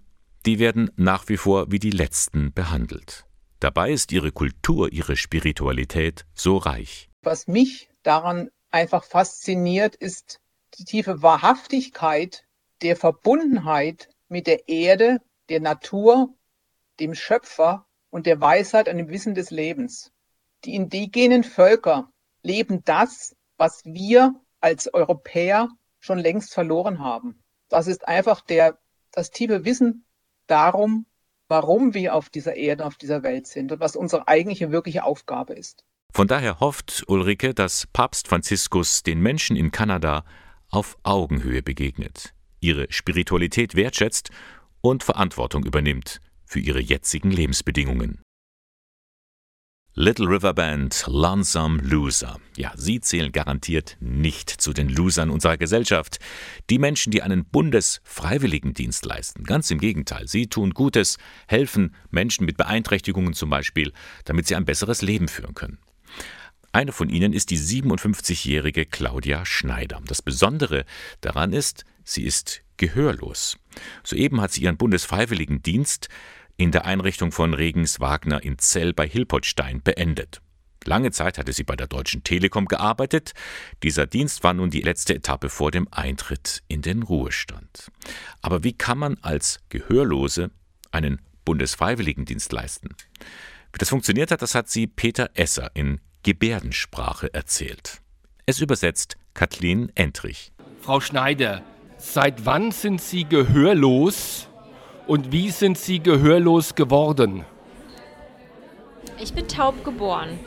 die 0.46 0.58
werden 0.58 0.90
nach 0.96 1.28
wie 1.28 1.36
vor 1.36 1.70
wie 1.70 1.78
die 1.78 1.90
Letzten 1.90 2.52
behandelt. 2.52 3.24
Dabei 3.60 3.92
ist 3.92 4.10
ihre 4.10 4.32
Kultur, 4.32 4.92
ihre 4.92 5.16
Spiritualität 5.16 6.24
so 6.34 6.56
reich. 6.56 7.08
Was 7.22 7.46
mich 7.46 7.88
daran 8.02 8.50
einfach 8.70 9.04
fasziniert, 9.04 9.94
ist 9.94 10.40
die 10.78 10.84
tiefe 10.84 11.22
Wahrhaftigkeit 11.22 12.44
der 12.82 12.96
Verbundenheit 12.96 14.08
mit 14.28 14.46
der 14.46 14.68
Erde, 14.68 15.18
der 15.50 15.60
Natur, 15.60 16.34
dem 16.98 17.14
Schöpfer 17.14 17.86
und 18.10 18.26
der 18.26 18.40
Weisheit 18.40 18.88
und 18.88 18.96
dem 18.96 19.08
Wissen 19.08 19.34
des 19.34 19.50
Lebens. 19.50 20.10
Die 20.64 20.74
indigenen 20.74 21.44
Völker 21.44 22.10
leben 22.42 22.82
das, 22.84 23.36
was 23.56 23.84
wir 23.84 24.34
als 24.60 24.92
Europäer 24.92 25.68
schon 26.00 26.18
längst 26.18 26.52
verloren 26.52 26.98
haben. 26.98 27.42
Das 27.68 27.86
ist 27.86 28.06
einfach 28.06 28.40
der, 28.40 28.78
das 29.16 29.30
tiefe 29.30 29.64
Wissen 29.64 30.04
darum, 30.46 31.06
warum 31.48 31.94
wir 31.94 32.14
auf 32.14 32.28
dieser 32.28 32.54
Erde, 32.54 32.84
auf 32.84 32.96
dieser 32.96 33.22
Welt 33.22 33.46
sind 33.46 33.72
und 33.72 33.80
was 33.80 33.96
unsere 33.96 34.28
eigentliche 34.28 34.70
wirkliche 34.70 35.04
Aufgabe 35.04 35.54
ist. 35.54 35.84
Von 36.12 36.28
daher 36.28 36.60
hofft 36.60 37.04
Ulrike, 37.08 37.54
dass 37.54 37.86
Papst 37.92 38.28
Franziskus 38.28 39.02
den 39.02 39.20
Menschen 39.20 39.56
in 39.56 39.70
Kanada 39.70 40.24
auf 40.70 40.98
Augenhöhe 41.02 41.62
begegnet, 41.62 42.34
ihre 42.60 42.86
Spiritualität 42.90 43.74
wertschätzt 43.74 44.30
und 44.80 45.02
Verantwortung 45.02 45.64
übernimmt 45.64 46.20
für 46.44 46.60
ihre 46.60 46.80
jetzigen 46.80 47.30
Lebensbedingungen. 47.30 48.22
Little 49.98 50.26
River 50.28 50.52
Band, 50.52 51.04
Lonesome 51.06 51.80
Loser. 51.80 52.38
Ja, 52.54 52.70
sie 52.76 53.00
zählen 53.00 53.32
garantiert 53.32 53.96
nicht 53.98 54.50
zu 54.50 54.74
den 54.74 54.90
Losern 54.90 55.30
unserer 55.30 55.56
Gesellschaft. 55.56 56.18
Die 56.68 56.78
Menschen, 56.78 57.12
die 57.12 57.22
einen 57.22 57.46
Bundesfreiwilligendienst 57.46 59.06
leisten. 59.06 59.44
Ganz 59.44 59.70
im 59.70 59.78
Gegenteil, 59.78 60.28
sie 60.28 60.48
tun 60.48 60.74
Gutes, 60.74 61.16
helfen 61.48 61.94
Menschen 62.10 62.44
mit 62.44 62.58
Beeinträchtigungen 62.58 63.32
zum 63.32 63.48
Beispiel, 63.48 63.94
damit 64.26 64.46
sie 64.46 64.54
ein 64.54 64.66
besseres 64.66 65.00
Leben 65.00 65.28
führen 65.28 65.54
können. 65.54 65.78
Eine 66.72 66.92
von 66.92 67.08
ihnen 67.08 67.32
ist 67.32 67.48
die 67.48 67.58
57-jährige 67.58 68.84
Claudia 68.84 69.46
Schneider. 69.46 70.02
Das 70.06 70.20
Besondere 70.20 70.84
daran 71.22 71.54
ist, 71.54 71.86
sie 72.04 72.24
ist 72.24 72.60
gehörlos. 72.76 73.56
Soeben 74.04 74.42
hat 74.42 74.52
sie 74.52 74.64
ihren 74.64 74.76
Bundesfreiwilligendienst 74.76 76.10
in 76.56 76.72
der 76.72 76.86
Einrichtung 76.86 77.32
von 77.32 77.54
Regens 77.54 78.00
Wagner 78.00 78.42
in 78.42 78.58
Zell 78.58 78.92
bei 78.92 79.06
Hilpoltstein 79.06 79.82
beendet. 79.82 80.40
Lange 80.84 81.10
Zeit 81.10 81.38
hatte 81.38 81.52
sie 81.52 81.64
bei 81.64 81.74
der 81.74 81.88
Deutschen 81.88 82.22
Telekom 82.22 82.66
gearbeitet. 82.66 83.32
Dieser 83.82 84.06
Dienst 84.06 84.44
war 84.44 84.54
nun 84.54 84.70
die 84.70 84.80
letzte 84.80 85.14
Etappe 85.14 85.48
vor 85.48 85.70
dem 85.70 85.88
Eintritt 85.90 86.62
in 86.68 86.80
den 86.80 87.02
Ruhestand. 87.02 87.90
Aber 88.40 88.62
wie 88.62 88.72
kann 88.72 88.98
man 88.98 89.18
als 89.22 89.60
Gehörlose 89.68 90.50
einen 90.92 91.20
Bundesfreiwilligendienst 91.44 92.52
leisten? 92.52 92.90
Wie 93.72 93.78
das 93.78 93.88
funktioniert 93.88 94.30
hat, 94.30 94.42
das 94.42 94.54
hat 94.54 94.68
sie 94.70 94.86
Peter 94.86 95.30
Esser 95.34 95.70
in 95.74 96.00
Gebärdensprache 96.22 97.34
erzählt. 97.34 98.00
Es 98.46 98.60
übersetzt 98.60 99.16
Kathleen 99.34 99.90
Entrich. 99.96 100.52
Frau 100.80 101.00
Schneider, 101.00 101.62
seit 101.98 102.46
wann 102.46 102.70
sind 102.70 103.02
Sie 103.02 103.24
gehörlos 103.24 104.45
und 105.06 105.32
wie 105.32 105.50
sind 105.50 105.78
Sie 105.78 106.00
gehörlos 106.00 106.74
geworden? 106.74 107.44
Ich 109.18 109.32
bin 109.32 109.48
taub 109.48 109.84
geboren. 109.84 110.38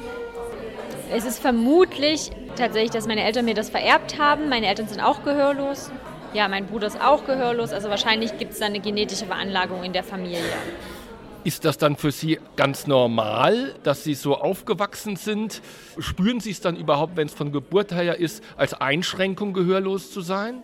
Es 1.12 1.26
ist 1.26 1.40
vermutlich 1.40 2.32
tatsächlich, 2.56 2.92
dass 2.92 3.08
meine 3.08 3.24
Eltern 3.24 3.46
mir 3.46 3.56
das 3.56 3.70
vererbt 3.70 4.20
haben. 4.20 4.50
Meine 4.50 4.68
Eltern 4.68 4.88
sind 4.88 5.02
auch 5.02 5.24
gehörlos. 5.24 5.92
Ja, 6.34 6.48
mein 6.48 6.68
Bruder 6.68 6.88
ist 6.88 7.02
auch 7.02 7.26
gehörlos. 7.26 7.72
Also 7.72 7.90
wahrscheinlich 7.90 8.38
gibt 8.38 8.54
es 8.54 8.60
da 8.60 8.68
eine 8.68 8.80
genetische 8.80 9.26
Veranlagung 9.26 9.84
in 9.84 9.94
der 9.94 10.04
Familie. 10.04 10.44
Ist 11.44 11.66
das 11.66 11.78
dann 11.78 11.96
für 11.96 12.12
Sie 12.12 12.40
ganz 12.58 12.86
normal, 12.86 13.74
dass 13.84 14.04
Sie 14.04 14.14
so 14.14 14.36
aufgewachsen 14.36 15.16
sind? 15.16 15.62
Spüren 15.98 16.42
Sie 16.42 16.52
es 16.52 16.62
dann 16.62 16.76
überhaupt, 16.76 17.16
wenn 17.16 17.28
es 17.28 17.34
von 17.34 17.52
Geburt 17.52 17.92
her 17.92 18.20
ist, 18.20 18.44
als 18.58 18.74
Einschränkung 18.74 19.54
gehörlos 19.54 20.12
zu 20.12 20.22
sein? 20.22 20.62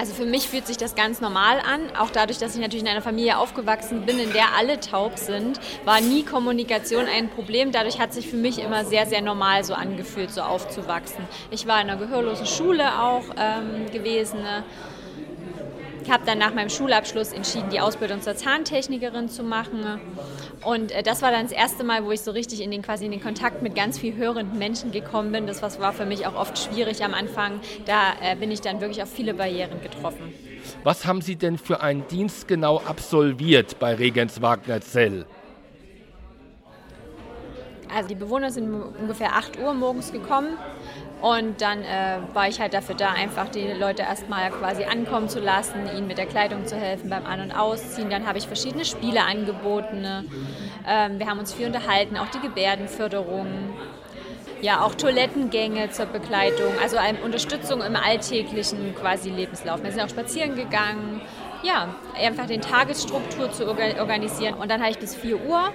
Also 0.00 0.14
für 0.14 0.24
mich 0.24 0.48
fühlt 0.48 0.66
sich 0.66 0.78
das 0.78 0.94
ganz 0.94 1.20
normal 1.20 1.58
an. 1.58 1.94
Auch 1.94 2.08
dadurch, 2.08 2.38
dass 2.38 2.54
ich 2.54 2.60
natürlich 2.62 2.84
in 2.84 2.88
einer 2.88 3.02
Familie 3.02 3.36
aufgewachsen 3.36 4.06
bin, 4.06 4.18
in 4.18 4.32
der 4.32 4.56
alle 4.56 4.80
taub 4.80 5.18
sind, 5.18 5.60
war 5.84 6.00
nie 6.00 6.24
Kommunikation 6.24 7.04
ein 7.04 7.28
Problem. 7.28 7.70
Dadurch 7.70 8.00
hat 8.00 8.14
sich 8.14 8.26
für 8.26 8.38
mich 8.38 8.60
immer 8.60 8.86
sehr, 8.86 9.04
sehr 9.04 9.20
normal 9.20 9.62
so 9.62 9.74
angefühlt, 9.74 10.30
so 10.30 10.40
aufzuwachsen. 10.40 11.28
Ich 11.50 11.66
war 11.66 11.82
in 11.82 11.90
einer 11.90 11.98
gehörlosen 11.98 12.46
Schule 12.46 12.98
auch 12.98 13.24
ähm, 13.36 13.90
gewesen. 13.92 14.40
Ne? 14.40 14.64
Ich 16.10 16.14
habe 16.14 16.26
dann 16.26 16.38
nach 16.38 16.52
meinem 16.52 16.70
Schulabschluss 16.70 17.32
entschieden, 17.32 17.70
die 17.70 17.78
Ausbildung 17.78 18.20
zur 18.20 18.34
Zahntechnikerin 18.34 19.28
zu 19.28 19.44
machen. 19.44 20.00
Und 20.64 20.90
äh, 20.90 21.04
das 21.04 21.22
war 21.22 21.30
dann 21.30 21.44
das 21.44 21.52
erste 21.52 21.84
Mal, 21.84 22.04
wo 22.04 22.10
ich 22.10 22.22
so 22.22 22.32
richtig 22.32 22.62
in 22.62 22.72
den, 22.72 22.82
quasi 22.82 23.04
in 23.04 23.12
den 23.12 23.22
Kontakt 23.22 23.62
mit 23.62 23.76
ganz 23.76 23.96
viel 23.96 24.16
hörenden 24.16 24.58
Menschen 24.58 24.90
gekommen 24.90 25.30
bin. 25.30 25.46
Das 25.46 25.62
war 25.62 25.92
für 25.92 26.06
mich 26.06 26.26
auch 26.26 26.34
oft 26.34 26.58
schwierig 26.58 27.04
am 27.04 27.14
Anfang. 27.14 27.60
Da 27.86 28.14
äh, 28.22 28.34
bin 28.34 28.50
ich 28.50 28.60
dann 28.60 28.80
wirklich 28.80 29.00
auf 29.04 29.08
viele 29.08 29.34
Barrieren 29.34 29.80
getroffen. 29.82 30.34
Was 30.82 31.06
haben 31.06 31.20
Sie 31.20 31.36
denn 31.36 31.56
für 31.56 31.80
einen 31.80 32.04
Dienst 32.08 32.48
genau 32.48 32.78
absolviert 32.78 33.78
bei 33.78 33.94
Regens 33.94 34.42
Wagner 34.42 34.80
Zell? 34.80 35.26
Also 37.94 38.08
die 38.08 38.14
Bewohner 38.14 38.50
sind 38.50 38.72
ungefähr 38.72 39.34
8 39.36 39.58
Uhr 39.58 39.74
morgens 39.74 40.12
gekommen 40.12 40.56
und 41.20 41.60
dann 41.60 41.82
äh, 41.82 42.18
war 42.32 42.48
ich 42.48 42.60
halt 42.60 42.72
dafür 42.72 42.94
da, 42.94 43.10
einfach 43.10 43.48
die 43.48 43.66
Leute 43.66 44.02
erstmal 44.02 44.50
quasi 44.50 44.84
ankommen 44.84 45.28
zu 45.28 45.38
lassen, 45.38 45.86
ihnen 45.94 46.06
mit 46.06 46.16
der 46.16 46.26
Kleidung 46.26 46.64
zu 46.64 46.76
helfen 46.76 47.10
beim 47.10 47.26
An- 47.26 47.40
und 47.40 47.52
Ausziehen. 47.52 48.08
Dann 48.08 48.26
habe 48.26 48.38
ich 48.38 48.46
verschiedene 48.46 48.84
Spiele 48.84 49.22
angeboten. 49.22 50.00
Ne? 50.00 50.24
Ähm, 50.88 51.18
wir 51.18 51.26
haben 51.26 51.38
uns 51.38 51.52
viel 51.52 51.66
unterhalten, 51.66 52.16
auch 52.16 52.28
die 52.28 52.40
Gebärdenförderung. 52.40 53.46
Ja, 54.62 54.82
auch 54.82 54.94
Toilettengänge 54.94 55.88
zur 55.90 56.04
Begleitung, 56.04 56.74
also 56.82 56.98
eine 56.98 57.18
Unterstützung 57.22 57.80
im 57.80 57.96
alltäglichen 57.96 58.94
quasi 58.94 59.30
Lebenslauf. 59.30 59.82
Wir 59.82 59.90
sind 59.90 60.02
auch 60.02 60.10
spazieren 60.10 60.54
gegangen, 60.54 61.22
ja, 61.62 61.94
einfach 62.14 62.46
den 62.46 62.60
Tagesstruktur 62.60 63.50
zu 63.50 63.66
organisieren. 63.66 64.54
Und 64.54 64.70
dann 64.70 64.80
habe 64.80 64.90
ich 64.90 64.98
bis 64.98 65.14
4 65.14 65.42
Uhr 65.46 65.72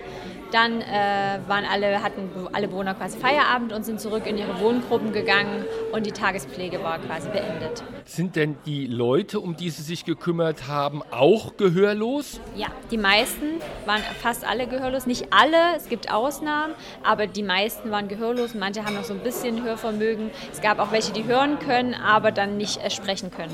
Dann 0.56 0.80
äh, 0.80 1.40
waren 1.48 1.66
alle, 1.66 2.02
hatten 2.02 2.30
alle 2.54 2.70
Bewohner 2.70 2.94
quasi 2.94 3.18
Feierabend 3.18 3.74
und 3.74 3.84
sind 3.84 4.00
zurück 4.00 4.26
in 4.26 4.38
ihre 4.38 4.58
Wohngruppen 4.62 5.12
gegangen 5.12 5.66
und 5.92 6.06
die 6.06 6.14
Tagespflege 6.14 6.82
war 6.82 6.98
quasi 7.00 7.28
beendet. 7.28 7.84
Sind 8.06 8.38
denn 8.38 8.56
die 8.66 8.88
Leute, 8.88 9.42
um 9.42 9.58
die 9.58 9.70
Sie 9.70 9.82
sich 9.82 10.06
gekümmert 10.06 10.70
haben, 10.70 11.02
auch 11.12 11.58
gehörlos? 11.58 12.40
Ja, 12.56 12.68
die 12.90 12.98
meisten 12.98 13.60
waren 13.86 14.00
fast 14.22 14.48
alle 14.48 14.66
gehörlos. 14.66 15.06
Nicht 15.08 15.28
alle, 15.32 15.76
es 15.76 15.90
gibt 15.90 16.10
Ausnahmen, 16.10 16.74
aber 17.04 17.28
die 17.28 17.44
meisten 17.44 17.92
waren 17.92 18.08
gehörlos. 18.08 18.56
Manche 18.56 18.86
haben 18.86 18.96
noch 18.96 19.04
so 19.04 19.14
ein 19.14 19.20
bisschen 19.20 19.62
Hörvermögen. 19.62 20.32
Es 20.54 20.62
gab 20.62 20.80
auch 20.80 20.94
welche, 20.94 21.12
die 21.12 21.26
hören 21.26 21.60
können, 21.60 21.94
aber 21.94 22.32
dann 22.32 22.56
nicht 22.56 22.82
äh, 22.82 22.90
sprechen 22.90 23.30
können. 23.30 23.54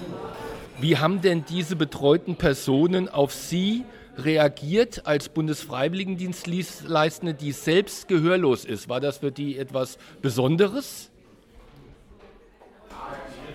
Wie 0.79 0.99
haben 0.99 1.19
denn 1.21 1.45
diese 1.49 1.75
betreuten 1.75 2.35
Personen 2.35 3.09
auf 3.09 3.33
Sie 3.33 3.85
reagiert 4.17 5.05
als 5.05 5.29
Bundesfreiwilligendienstleistende, 5.29 7.33
die 7.33 7.51
selbst 7.51 8.07
gehörlos 8.07 8.65
ist? 8.65 8.89
War 8.89 8.99
das 8.99 9.19
für 9.19 9.31
die 9.31 9.57
etwas 9.57 9.97
Besonderes? 10.21 11.10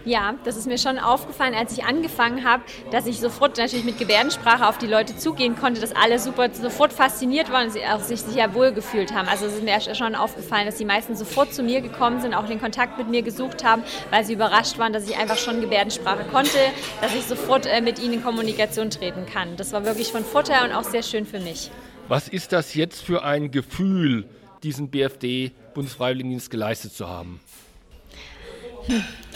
Ja, 0.06 0.36
das 0.44 0.56
ist 0.56 0.68
mir 0.68 0.78
schon 0.78 1.00
aufgefallen, 1.00 1.52
als 1.52 1.72
ich 1.72 1.82
angefangen 1.82 2.44
habe, 2.44 2.62
dass 2.92 3.08
ich 3.08 3.18
sofort 3.18 3.58
natürlich 3.58 3.84
mit 3.84 3.98
Gebärdensprache 3.98 4.68
auf 4.68 4.78
die 4.78 4.86
Leute 4.86 5.16
zugehen 5.16 5.56
konnte, 5.56 5.80
dass 5.80 5.96
alle 5.96 6.20
super 6.20 6.48
sofort 6.54 6.92
fasziniert 6.92 7.50
waren 7.50 7.66
und 7.66 7.72
sie 7.72 7.84
auch 7.84 7.98
sich 7.98 8.20
sehr 8.20 8.54
wohl 8.54 8.70
gefühlt 8.70 9.12
haben. 9.12 9.26
Also 9.26 9.46
es 9.46 9.54
ist 9.54 9.64
mir 9.64 9.80
schon 9.96 10.14
aufgefallen, 10.14 10.64
dass 10.64 10.76
die 10.76 10.84
meisten 10.84 11.16
sofort 11.16 11.52
zu 11.52 11.64
mir 11.64 11.80
gekommen 11.80 12.20
sind, 12.20 12.34
auch 12.34 12.46
den 12.46 12.60
Kontakt 12.60 12.98
mit 12.98 13.08
mir 13.08 13.22
gesucht 13.22 13.64
haben, 13.64 13.82
weil 14.10 14.24
sie 14.24 14.34
überrascht 14.34 14.78
waren, 14.78 14.92
dass 14.92 15.10
ich 15.10 15.16
einfach 15.16 15.38
schon 15.38 15.60
Gebärdensprache 15.60 16.22
konnte, 16.30 16.56
dass 17.00 17.12
ich 17.12 17.24
sofort 17.24 17.66
äh, 17.66 17.80
mit 17.80 17.98
ihnen 17.98 18.14
in 18.14 18.22
Kommunikation 18.22 18.90
treten 18.90 19.26
kann. 19.26 19.56
Das 19.56 19.72
war 19.72 19.84
wirklich 19.84 20.12
von 20.12 20.24
Vorteil 20.24 20.68
und 20.68 20.72
auch 20.72 20.84
sehr 20.84 21.02
schön 21.02 21.26
für 21.26 21.40
mich. 21.40 21.72
Was 22.06 22.28
ist 22.28 22.52
das 22.52 22.74
jetzt 22.74 23.02
für 23.02 23.24
ein 23.24 23.50
Gefühl, 23.50 24.28
diesen 24.62 24.88
BFD 24.88 25.50
Bundesfreiwilligendienst 25.74 26.48
geleistet 26.48 26.94
zu 26.94 27.08
haben? 27.08 27.40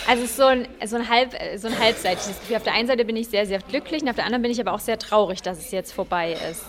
Also 0.06 0.26
so 0.26 0.44
ein, 0.44 0.66
so, 0.84 0.96
ein 0.96 1.08
halb, 1.08 1.34
so 1.56 1.68
ein 1.68 1.78
halbseitiges 1.78 2.40
Gefühl. 2.40 2.56
Auf 2.56 2.62
der 2.62 2.74
einen 2.74 2.88
Seite 2.88 3.04
bin 3.04 3.16
ich 3.16 3.28
sehr, 3.28 3.46
sehr 3.46 3.58
glücklich 3.58 4.02
und 4.02 4.08
auf 4.08 4.16
der 4.16 4.24
anderen 4.24 4.42
bin 4.42 4.50
ich 4.50 4.60
aber 4.60 4.72
auch 4.72 4.80
sehr 4.80 4.98
traurig, 4.98 5.42
dass 5.42 5.58
es 5.58 5.70
jetzt 5.70 5.92
vorbei 5.92 6.36
ist. 6.50 6.64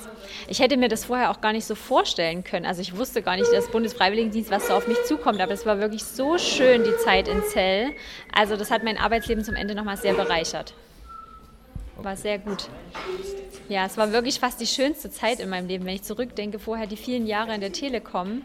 Ich 0.48 0.60
hätte 0.60 0.78
mir 0.78 0.89
das 0.89 1.06
vorher 1.06 1.32
auch 1.32 1.41
gar 1.41 1.54
nicht 1.54 1.65
so 1.65 1.76
vorstellen 1.76 2.44
können. 2.44 2.65
Also 2.65 2.82
ich 2.82 2.98
wusste 2.98 3.22
gar 3.22 3.38
nicht, 3.38 3.52
dass 3.54 3.70
Bundesfreiwilligendienst, 3.70 4.52
was 4.52 4.67
so 4.67 4.74
auf 4.74 4.88
mich 4.88 5.02
zukommt. 5.06 5.39
Aber 5.41 5.54
es 5.54 5.65
war 5.65 5.80
wirklich 5.80 6.04
so 6.04 6.38
schön, 6.38 6.84
die 6.84 6.96
Zeit 6.98 7.28
in 7.28 7.41
Zell. 7.44 7.91
Also 8.34 8.58
das 8.58 8.70
hat 8.70 8.84
mein 8.84 8.98
Arbeitsleben 8.98 9.44
zum 9.44 9.56
Ende 9.56 9.76
nochmal 9.76 9.98
sehr 9.98 10.13
bereichert. 10.13 10.74
War 11.98 12.17
sehr 12.17 12.39
gut. 12.39 12.67
Ja, 13.70 13.86
es 13.86 13.96
war 13.96 14.12
wirklich 14.12 14.39
fast 14.39 14.60
die 14.60 14.67
schönste 14.67 15.10
Zeit 15.12 15.39
in 15.39 15.50
meinem 15.50 15.67
Leben, 15.67 15.86
wenn 15.86 15.96
ich 15.96 16.04
zurückdenke, 16.04 16.60
vorher 16.60 16.88
die 16.88 16.98
vielen 16.98 17.28
Jahre 17.28 17.54
in 17.54 17.62
der 17.62 17.72
Telekom 17.72 18.41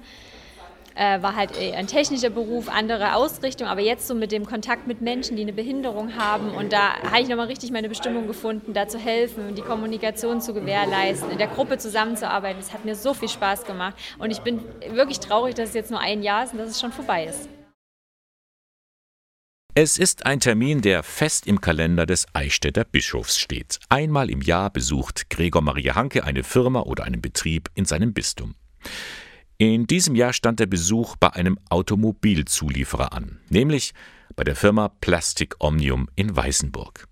äh, 0.96 1.22
war 1.22 1.36
halt 1.36 1.52
ein 1.58 1.86
technischer 1.86 2.30
Beruf, 2.30 2.68
andere 2.68 3.14
Ausrichtung, 3.14 3.68
aber 3.68 3.80
jetzt 3.80 4.08
so 4.08 4.14
mit 4.14 4.32
dem 4.32 4.46
Kontakt 4.46 4.86
mit 4.86 5.02
Menschen, 5.02 5.36
die 5.36 5.42
eine 5.42 5.52
Behinderung 5.52 6.16
haben 6.16 6.50
und 6.50 6.72
da 6.72 6.94
habe 7.02 7.20
ich 7.22 7.28
nochmal 7.28 7.46
richtig 7.46 7.70
meine 7.70 7.88
Bestimmung 7.88 8.26
gefunden, 8.26 8.72
da 8.72 8.88
zu 8.88 8.98
helfen, 8.98 9.54
die 9.54 9.62
Kommunikation 9.62 10.40
zu 10.40 10.54
gewährleisten, 10.54 11.30
in 11.30 11.38
der 11.38 11.48
Gruppe 11.48 11.78
zusammenzuarbeiten. 11.78 12.58
Das 12.60 12.72
hat 12.72 12.84
mir 12.84 12.96
so 12.96 13.14
viel 13.14 13.28
Spaß 13.28 13.64
gemacht 13.64 13.94
und 14.18 14.30
ich 14.30 14.40
bin 14.40 14.60
wirklich 14.90 15.20
traurig, 15.20 15.54
dass 15.54 15.70
es 15.70 15.74
jetzt 15.74 15.90
nur 15.90 16.00
ein 16.00 16.22
Jahr 16.22 16.44
ist 16.44 16.52
und 16.52 16.58
dass 16.58 16.70
es 16.70 16.80
schon 16.80 16.92
vorbei 16.92 17.26
ist. 17.26 17.48
Es 19.78 19.98
ist 19.98 20.24
ein 20.24 20.40
Termin, 20.40 20.80
der 20.80 21.02
fest 21.02 21.46
im 21.46 21.60
Kalender 21.60 22.06
des 22.06 22.24
Eichstätter 22.32 22.84
Bischofs 22.84 23.38
steht. 23.38 23.78
Einmal 23.90 24.30
im 24.30 24.40
Jahr 24.40 24.70
besucht 24.70 25.28
Gregor 25.28 25.60
Maria 25.60 25.94
Hanke 25.94 26.24
eine 26.24 26.44
Firma 26.44 26.80
oder 26.80 27.04
einen 27.04 27.20
Betrieb 27.20 27.68
in 27.74 27.84
seinem 27.84 28.14
Bistum. 28.14 28.54
In 29.58 29.86
diesem 29.86 30.14
Jahr 30.14 30.34
stand 30.34 30.60
der 30.60 30.66
Besuch 30.66 31.16
bei 31.16 31.30
einem 31.30 31.58
Automobilzulieferer 31.70 33.14
an, 33.14 33.38
nämlich 33.48 33.94
bei 34.34 34.44
der 34.44 34.54
Firma 34.54 34.88
Plastic 35.00 35.54
Omnium 35.60 36.08
in 36.14 36.36
Weißenburg. 36.36 37.08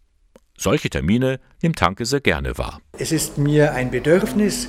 Solche 0.59 0.91
Termine 0.91 1.41
nimmt 1.63 1.79
Tanke 1.79 2.05
sehr 2.05 2.21
gerne 2.21 2.59
wahr. 2.59 2.83
Es 2.99 3.13
ist 3.13 3.39
mir 3.39 3.73
ein 3.73 3.91
Bedürfnis, 3.91 4.69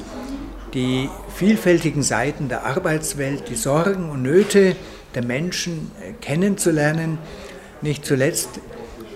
die 0.73 1.09
vielfältigen 1.35 2.01
Seiten 2.01 2.47
der 2.47 2.65
Arbeitswelt, 2.65 3.49
die 3.49 3.55
Sorgen 3.55 4.09
und 4.09 4.21
Nöte 4.21 4.77
der 5.13 5.25
Menschen 5.25 5.91
äh, 6.01 6.13
kennenzulernen. 6.13 7.17
Nicht 7.81 8.05
zuletzt 8.05 8.61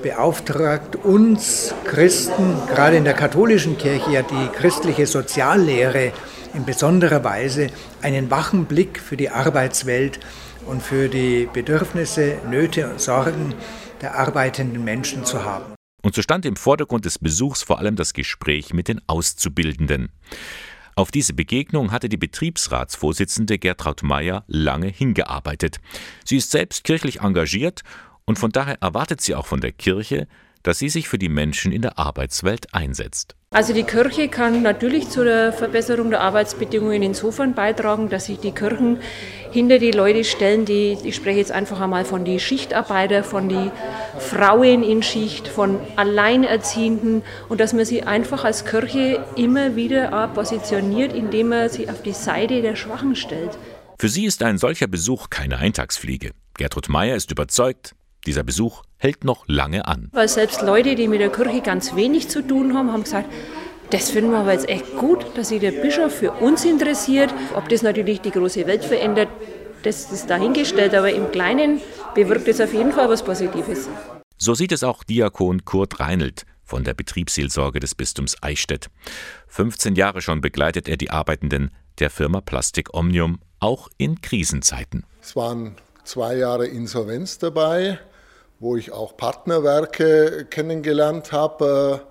beauftragt 0.04 0.98
uns 0.98 1.74
Christen, 1.86 2.56
gerade 2.68 2.98
in 2.98 3.06
der 3.06 3.14
katholischen 3.14 3.78
Kirche, 3.78 4.12
ja 4.12 4.22
die 4.22 4.48
christliche 4.54 5.06
Soziallehre 5.06 6.12
in 6.54 6.66
besonderer 6.66 7.24
Weise 7.24 7.68
einen 8.02 8.30
wachen 8.32 8.66
Blick 8.66 9.00
für 9.00 9.18
die 9.18 9.30
Arbeitswelt 9.30 10.20
und 10.66 10.82
für 10.82 11.10
die 11.10 11.48
Bedürfnisse, 11.52 12.38
Nöte 12.50 12.90
und 12.90 13.00
Sorgen 13.00 13.54
der 14.02 14.16
arbeitenden 14.16 14.84
Menschen 14.84 15.26
zu 15.26 15.44
haben. 15.44 15.74
Und 16.02 16.16
so 16.16 16.22
stand 16.22 16.46
im 16.46 16.56
Vordergrund 16.56 17.06
des 17.06 17.20
Besuchs 17.20 17.64
vor 17.64 17.80
allem 17.80 17.96
das 17.96 18.14
Gespräch 18.14 18.74
mit 18.74 18.88
den 18.88 19.02
Auszubildenden. 19.08 20.10
Auf 20.96 21.12
diese 21.12 21.34
Begegnung 21.34 21.92
hatte 21.92 22.10
die 22.10 22.18
Betriebsratsvorsitzende 22.18 23.58
Gertraud 23.58 24.04
Meyer 24.04 24.44
lange 24.48 24.88
hingearbeitet. 24.88 25.80
Sie 26.26 26.38
ist 26.38 26.52
selbst 26.52 26.84
kirchlich 26.84 27.22
engagiert 27.22 27.84
und 28.26 28.38
von 28.38 28.52
daher 28.52 28.82
erwartet 28.82 29.22
sie 29.22 29.36
auch 29.36 29.46
von 29.46 29.62
der 29.62 29.72
Kirche, 29.72 30.28
dass 30.64 30.80
sie 30.80 30.90
sich 30.90 31.08
für 31.08 31.18
die 31.18 31.30
Menschen 31.30 31.72
in 31.72 31.82
der 31.82 31.98
Arbeitswelt 31.98 32.74
einsetzt. 32.74 33.36
Also 33.52 33.74
die 33.74 33.84
Kirche 33.84 34.28
kann 34.28 34.62
natürlich 34.62 35.10
zu 35.10 35.24
der 35.24 35.52
Verbesserung 35.52 36.12
der 36.12 36.22
Arbeitsbedingungen 36.22 37.02
insofern 37.02 37.56
beitragen, 37.56 38.08
dass 38.08 38.26
sich 38.26 38.38
die 38.38 38.52
Kirchen 38.52 39.00
hinter 39.52 39.80
die 39.80 39.90
Leute 39.90 40.24
stellen, 40.24 40.66
die, 40.66 40.96
ich 41.04 41.16
spreche 41.16 41.40
jetzt 41.40 41.52
einfach 41.52 41.80
einmal 41.82 42.06
von 42.06 42.26
die 42.26 42.40
Schichtarbeiter, 42.40 43.24
von 43.24 43.50
die 43.50 43.72
Frauen 44.20 44.84
in 44.84 45.02
Schicht, 45.02 45.48
von 45.48 45.80
Alleinerziehenden 45.96 47.24
und 47.48 47.60
dass 47.60 47.74
man 47.74 47.86
sie 47.86 48.04
einfach 48.04 48.44
als 48.44 48.66
Kirche 48.66 49.26
immer 49.36 49.76
wieder 49.76 50.28
positioniert, 50.36 51.14
indem 51.14 51.50
man 51.50 51.70
sie 51.70 51.90
auf 51.90 52.04
die 52.04 52.14
Seite 52.14 52.62
der 52.62 52.76
Schwachen 52.76 53.16
stellt. 53.16 53.58
Für 53.98 54.10
sie 54.10 54.26
ist 54.26 54.44
ein 54.44 54.60
solcher 54.60 54.88
Besuch 54.88 55.32
keine 55.32 55.58
Eintagsfliege. 55.58 56.32
Gertrud 56.54 56.88
Meyer 56.88 57.16
ist 57.16 57.32
überzeugt, 57.32 57.96
dieser 58.26 58.44
Besuch 58.44 58.84
hält 58.98 59.24
noch 59.24 59.48
lange 59.48 59.88
an. 59.88 60.10
Weil 60.12 60.28
selbst 60.28 60.62
Leute, 60.62 60.96
die 60.96 61.08
mit 61.08 61.22
der 61.22 61.32
Kirche 61.32 61.62
ganz 61.62 61.96
wenig 61.96 62.30
zu 62.30 62.46
tun 62.46 62.76
haben, 62.76 62.92
haben 62.92 63.04
gesagt, 63.04 63.30
das 63.92 64.12
finden 64.12 64.32
wir 64.32 64.40
aber 64.40 64.54
jetzt 64.54 64.70
echt 64.70 64.98
gut, 64.98 65.26
dass 65.36 65.50
sich 65.50 65.62
der 65.62 65.72
Bischof 65.72 66.14
für 66.14 66.32
uns 66.32 66.64
interessiert. 66.64 67.34
Ob 67.56 67.70
das 67.70 67.82
natürlich 67.82 68.22
die 68.22 68.32
große 68.32 68.68
Welt 68.68 68.86
verändert, 68.86 69.30
das 69.84 70.12
ist 70.12 70.30
dahingestellt, 70.30 70.94
aber 70.94 71.12
im 71.12 71.32
Kleinen 71.32 71.82
bewirkt 72.14 72.48
es 72.48 72.62
auf 72.62 72.74
jeden 72.74 72.92
Fall 72.92 73.10
was 73.10 73.24
Positives. 73.24 73.90
So 74.38 74.54
sieht 74.54 74.72
es 74.72 74.84
auch 74.84 75.04
Diakon 75.04 75.66
Kurt 75.66 76.00
Reinelt 76.00 76.46
von 76.64 76.84
der 76.84 76.94
Betriebsseelsorge 76.94 77.80
des 77.80 77.96
Bistums 77.96 78.36
Eichstätt. 78.42 78.90
15 79.48 79.96
Jahre 79.96 80.22
schon 80.22 80.40
begleitet 80.40 80.88
er 80.88 80.98
die 80.98 81.10
Arbeitenden 81.10 81.72
der 81.98 82.12
Firma 82.12 82.42
Plastik 82.42 82.94
Omnium, 82.94 83.40
auch 83.60 83.90
in 83.98 84.22
Krisenzeiten. 84.22 85.04
Es 85.22 85.36
waren 85.36 85.76
zwei 86.04 86.38
Jahre 86.38 86.68
Insolvenz 86.68 87.40
dabei 87.40 88.00
wo 88.60 88.76
ich 88.76 88.92
auch 88.92 89.16
Partnerwerke 89.16 90.46
kennengelernt 90.50 91.32
habe, 91.32 92.02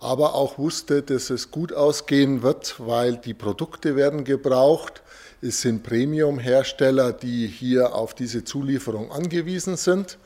aber 0.00 0.34
auch 0.34 0.58
wusste, 0.58 1.02
dass 1.02 1.30
es 1.30 1.50
gut 1.50 1.72
ausgehen 1.72 2.42
wird, 2.42 2.76
weil 2.78 3.16
die 3.16 3.32
Produkte 3.32 3.96
werden 3.96 4.24
gebraucht. 4.24 5.02
Es 5.40 5.62
sind 5.62 5.82
Premium-Hersteller, 5.82 7.12
die 7.12 7.46
hier 7.46 7.94
auf 7.94 8.12
diese 8.14 8.44
Zulieferung 8.44 9.12
angewiesen 9.12 9.76
sind 9.76 10.18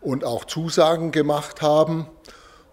und 0.00 0.24
auch 0.24 0.46
Zusagen 0.46 1.12
gemacht 1.12 1.60
haben. 1.60 2.06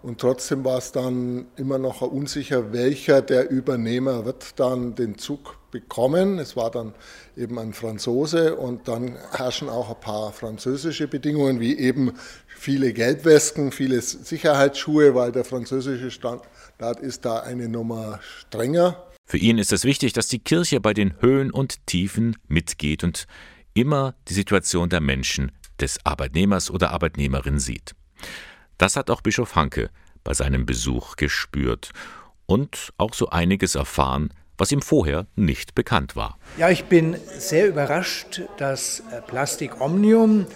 Und 0.01 0.21
trotzdem 0.21 0.63
war 0.63 0.77
es 0.77 0.91
dann 0.91 1.47
immer 1.57 1.77
noch 1.77 2.01
unsicher, 2.01 2.71
welcher 2.71 3.21
der 3.21 3.49
Übernehmer 3.49 4.25
wird 4.25 4.59
dann 4.59 4.95
den 4.95 5.17
Zug 5.17 5.57
bekommen. 5.71 6.39
Es 6.39 6.55
war 6.55 6.71
dann 6.71 6.93
eben 7.35 7.59
ein 7.59 7.73
Franzose 7.73 8.55
und 8.55 8.87
dann 8.87 9.17
herrschen 9.31 9.69
auch 9.69 9.89
ein 9.89 9.99
paar 9.99 10.31
französische 10.31 11.07
Bedingungen, 11.07 11.59
wie 11.59 11.77
eben 11.77 12.13
viele 12.47 12.93
Gelbwesten, 12.93 13.71
viele 13.71 14.01
Sicherheitsschuhe, 14.01 15.15
weil 15.15 15.31
der 15.31 15.43
französische 15.43 16.11
Standard 16.11 16.99
ist 17.01 17.25
da 17.25 17.39
eine 17.39 17.67
Nummer 17.67 18.19
strenger. 18.21 19.05
Für 19.25 19.37
ihn 19.37 19.57
ist 19.57 19.73
es 19.73 19.83
wichtig, 19.83 20.13
dass 20.13 20.27
die 20.27 20.39
Kirche 20.39 20.79
bei 20.79 20.93
den 20.93 21.21
Höhen 21.21 21.51
und 21.51 21.85
Tiefen 21.85 22.35
mitgeht 22.47 23.03
und 23.03 23.27
immer 23.73 24.15
die 24.27 24.33
Situation 24.33 24.89
der 24.89 25.01
Menschen, 25.01 25.51
des 25.79 26.05
Arbeitnehmers 26.05 26.69
oder 26.69 26.91
Arbeitnehmerin 26.91 27.59
sieht. 27.59 27.95
Das 28.79 28.95
hat 28.95 29.09
auch 29.09 29.19
Bischof 29.19 29.55
Hanke 29.55 29.89
bei 30.23 30.33
seinem 30.33 30.65
Besuch 30.65 31.17
gespürt 31.17 31.91
und 32.45 32.93
auch 32.97 33.13
so 33.13 33.29
einiges 33.29 33.75
erfahren, 33.75 34.33
was 34.57 34.71
ihm 34.71 34.81
vorher 34.81 35.27
nicht 35.35 35.75
bekannt 35.75 36.15
war. 36.15 36.39
Ja, 36.57 36.69
ich 36.69 36.85
bin 36.85 37.17
sehr 37.37 37.67
überrascht, 37.67 38.41
dass 38.55 39.01
äh, 39.11 39.21
Plastik 39.21 39.81
Omnium, 39.81 40.47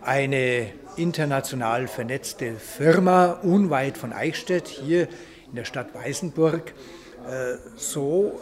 eine 0.00 0.72
international 0.96 1.86
vernetzte 1.86 2.54
Firma 2.54 3.32
unweit 3.42 3.98
von 3.98 4.14
Eichstätt, 4.14 4.68
hier 4.68 5.02
in 5.48 5.56
der 5.56 5.66
Stadt 5.66 5.94
Weißenburg, 5.94 6.72
äh, 7.28 7.56
so 7.76 8.40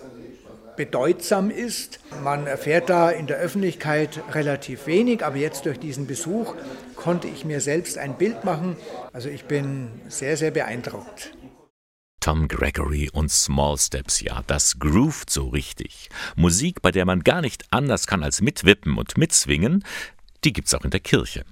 bedeutsam 0.76 1.50
ist. 1.50 2.00
Man 2.22 2.46
erfährt 2.46 2.90
da 2.90 3.10
in 3.10 3.26
der 3.26 3.38
Öffentlichkeit 3.38 4.20
relativ 4.32 4.86
wenig, 4.86 5.24
aber 5.24 5.36
jetzt 5.36 5.66
durch 5.66 5.78
diesen 5.78 6.06
Besuch 6.06 6.54
konnte 6.96 7.28
ich 7.28 7.44
mir 7.44 7.60
selbst 7.60 7.98
ein 7.98 8.16
Bild 8.16 8.44
machen. 8.44 8.76
Also 9.12 9.28
ich 9.28 9.44
bin 9.44 9.90
sehr, 10.08 10.36
sehr 10.36 10.50
beeindruckt. 10.50 11.32
Tom 12.20 12.48
Gregory 12.48 13.10
und 13.12 13.30
Small 13.30 13.76
Steps, 13.76 14.22
ja, 14.22 14.42
das 14.46 14.78
groovt 14.78 15.28
so 15.28 15.48
richtig. 15.48 16.08
Musik, 16.36 16.80
bei 16.80 16.90
der 16.90 17.04
man 17.04 17.22
gar 17.22 17.42
nicht 17.42 17.64
anders 17.70 18.06
kann 18.06 18.22
als 18.22 18.40
mitwippen 18.40 18.96
und 18.96 19.18
mitzwingen, 19.18 19.84
die 20.42 20.54
gibt's 20.54 20.72
auch 20.72 20.84
in 20.84 20.90
der 20.90 21.00
Kirche. 21.00 21.44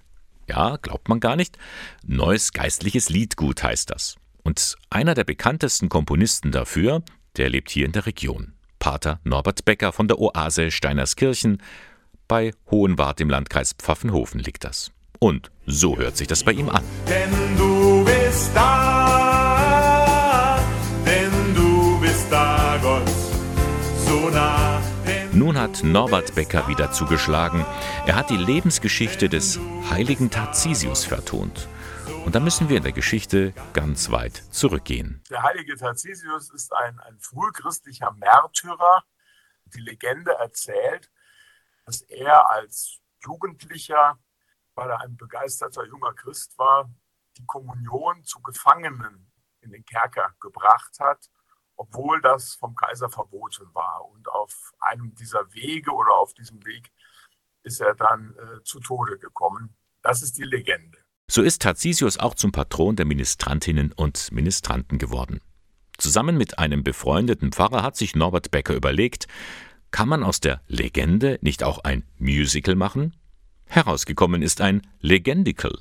Ja, 0.49 0.77
glaubt 0.81 1.09
man 1.09 1.21
gar 1.21 1.37
nicht. 1.37 1.59
Neues 2.07 2.53
geistliches 2.53 3.11
Liedgut 3.11 3.63
heißt 3.63 3.91
das. 3.91 4.17
Und 4.45 4.77
einer 4.91 5.15
der 5.15 5.25
bekanntesten 5.25 5.89
Komponisten 5.89 6.53
dafür, 6.53 7.03
der 7.37 7.49
lebt 7.49 7.71
hier 7.71 7.87
in 7.87 7.93
der 7.93 8.07
Region. 8.07 8.55
Pater 8.83 9.21
Norbert 9.23 9.65
Becker 9.65 9.93
von 9.93 10.09
der 10.09 10.19
Oase 10.19 10.73
Steinerskirchen. 10.73 11.63
Bei 12.27 12.51
Hohenwart 12.69 13.21
im 13.21 13.31
Landkreis 13.31 13.75
Pfaffenhofen 13.75 14.41
liegt 14.41 14.65
das. 14.65 14.91
Und 15.21 15.53
so 15.67 15.99
hört 15.99 16.17
sich 16.17 16.27
das 16.27 16.43
bei 16.43 16.51
ihm 16.51 16.69
an. 16.69 16.83
Denn 17.09 17.31
du 17.57 18.05
bist 18.05 18.51
da, 18.57 18.82
Nun 25.43 25.59
hat 25.59 25.83
Norbert 25.83 26.37
Becker 26.37 26.69
wieder 26.69 26.93
zugeschlagen. 26.93 27.67
Er 28.07 28.15
hat 28.15 28.31
die 28.31 28.37
Lebensgeschichte 28.37 29.29
des 29.29 29.59
heiligen 29.91 30.31
Tarzisius 30.31 31.05
vertont. 31.05 31.67
Und 32.25 32.37
da 32.37 32.39
müssen 32.39 32.69
wir 32.69 32.77
in 32.77 32.85
der 32.85 32.93
Geschichte 32.93 33.53
ganz 33.73 34.13
weit 34.13 34.37
zurückgehen. 34.53 35.21
Der 35.31 35.43
heilige 35.43 35.75
Tarzisius 35.75 36.49
ist 36.51 36.73
ein, 36.73 37.01
ein 37.01 37.19
frühchristlicher 37.19 38.13
Märtyrer. 38.13 39.03
Die 39.75 39.81
Legende 39.81 40.31
erzählt, 40.31 41.11
dass 41.87 42.03
er 42.03 42.49
als 42.49 43.01
Jugendlicher, 43.25 44.21
weil 44.77 44.91
er 44.91 45.01
ein 45.01 45.17
begeisterter 45.17 45.85
junger 45.87 46.15
Christ 46.15 46.57
war, 46.57 46.89
die 47.37 47.47
Kommunion 47.47 48.23
zu 48.23 48.41
Gefangenen 48.43 49.33
in 49.61 49.73
den 49.73 49.85
Kerker 49.85 50.37
gebracht 50.39 51.01
hat, 51.01 51.29
obwohl 51.77 52.21
das 52.21 52.55
vom 52.55 52.75
Kaiser 52.75 53.09
verboten 53.09 53.67
war. 53.73 54.05
Und 54.13 54.29
auf 54.29 54.73
einem 54.81 55.15
dieser 55.15 55.53
Wege 55.53 55.91
oder 55.93 56.15
auf 56.15 56.35
diesem 56.35 56.65
Weg 56.65 56.93
ist 57.63 57.81
er 57.81 57.95
dann 57.95 58.35
äh, 58.37 58.63
zu 58.65 58.81
Tode 58.81 59.19
gekommen. 59.19 59.77
Das 60.03 60.23
ist 60.23 60.39
die 60.39 60.45
Legende. 60.45 60.99
So 61.31 61.43
ist 61.43 61.63
Tarzisius 61.63 62.19
auch 62.19 62.35
zum 62.35 62.53
Patron 62.53 62.97
der 62.97 63.07
Ministrantinnen 63.07 63.93
und 63.93 64.33
Ministranten 64.33 64.99
geworden. 64.99 65.41
Zusammen 65.97 66.37
mit 66.37 66.59
einem 66.59 66.83
befreundeten 66.83 67.53
Pfarrer 67.53 67.83
hat 67.83 67.97
sich 67.97 68.17
Norbert 68.17 68.51
Becker 68.51 68.75
überlegt, 68.75 69.29
kann 69.91 70.09
man 70.09 70.25
aus 70.25 70.41
der 70.41 70.61
Legende 70.67 71.39
nicht 71.43 71.63
auch 71.63 71.85
ein 71.85 72.05
Musical 72.19 72.75
machen? 72.75 73.15
Herausgekommen 73.67 74.43
ist 74.43 74.61
ein 74.61 74.83
Legendical. 75.01 75.79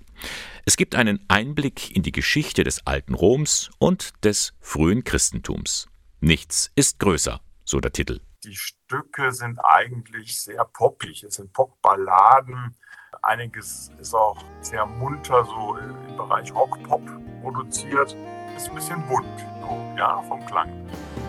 Es 0.65 0.77
gibt 0.77 0.95
einen 0.95 1.23
Einblick 1.27 1.95
in 1.95 2.03
die 2.03 2.11
Geschichte 2.11 2.63
des 2.63 2.85
alten 2.85 3.13
Roms 3.13 3.69
und 3.79 4.13
des 4.23 4.53
frühen 4.59 5.03
Christentums. 5.03 5.87
Nichts 6.19 6.71
ist 6.75 6.99
größer, 6.99 7.41
so 7.65 7.79
der 7.79 7.91
Titel. 7.91 8.21
Die 8.43 8.55
Stücke 8.55 9.31
sind 9.31 9.59
eigentlich 9.63 10.39
sehr 10.39 10.65
poppig. 10.65 11.23
Es 11.23 11.35
sind 11.35 11.53
Popballaden, 11.53 12.75
Einiges 13.23 13.91
ist 13.99 14.15
auch 14.15 14.37
sehr 14.61 14.85
munter, 14.85 15.45
so 15.45 15.77
im 15.77 16.17
Bereich 16.17 16.51
Rock-Pop 16.53 17.01
produziert. 17.43 18.15
Ist 18.55 18.69
ein 18.69 18.75
bisschen 18.75 19.07
bunt, 19.07 19.27
so, 19.61 19.93
ja, 19.95 20.21
vom 20.23 20.43
Klang. 20.45 20.69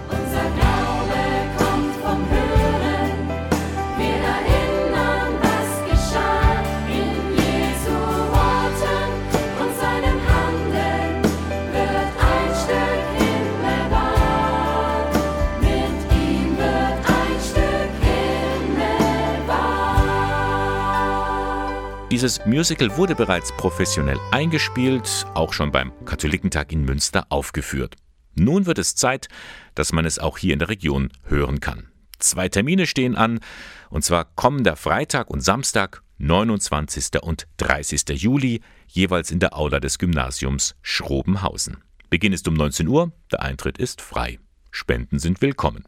Unser 0.09 0.62
Dieses 22.23 22.47
Musical 22.47 22.97
wurde 22.97 23.17
bereits 23.17 23.51
professionell 23.57 24.21
eingespielt, 24.31 25.27
auch 25.35 25.53
schon 25.53 25.73
beim 25.73 25.91
Katholikentag 26.05 26.71
in 26.71 26.85
Münster 26.85 27.27
aufgeführt. 27.31 27.97
Nun 28.37 28.67
wird 28.67 28.79
es 28.79 28.95
Zeit, 28.95 29.27
dass 29.75 29.93
man 29.93 30.05
es 30.05 30.21
auch 30.21 30.39
hier 30.39 30.53
in 30.53 30.61
der 30.61 30.69
Region 30.69 31.09
hören 31.25 31.59
kann. 31.59 31.89
Zwei 32.21 32.49
Termine 32.49 32.87
stehen 32.87 33.17
an, 33.17 33.41
und 33.91 34.05
zwar 34.05 34.25
kommender 34.25 34.77
Freitag 34.77 35.31
und 35.31 35.41
Samstag, 35.41 36.05
29. 36.19 37.21
und 37.21 37.49
30. 37.57 38.11
Juli, 38.11 38.61
jeweils 38.87 39.33
in 39.33 39.41
der 39.41 39.59
Aula 39.59 39.81
des 39.81 39.99
Gymnasiums 39.99 40.77
Schrobenhausen. 40.81 41.79
Beginn 42.09 42.33
ist 42.33 42.47
um 42.47 42.55
19 42.55 42.87
Uhr, 42.87 43.11
der 43.33 43.43
Eintritt 43.43 43.79
ist 43.79 44.01
frei. 44.01 44.39
Spenden 44.71 45.19
sind 45.19 45.43
willkommen. 45.43 45.87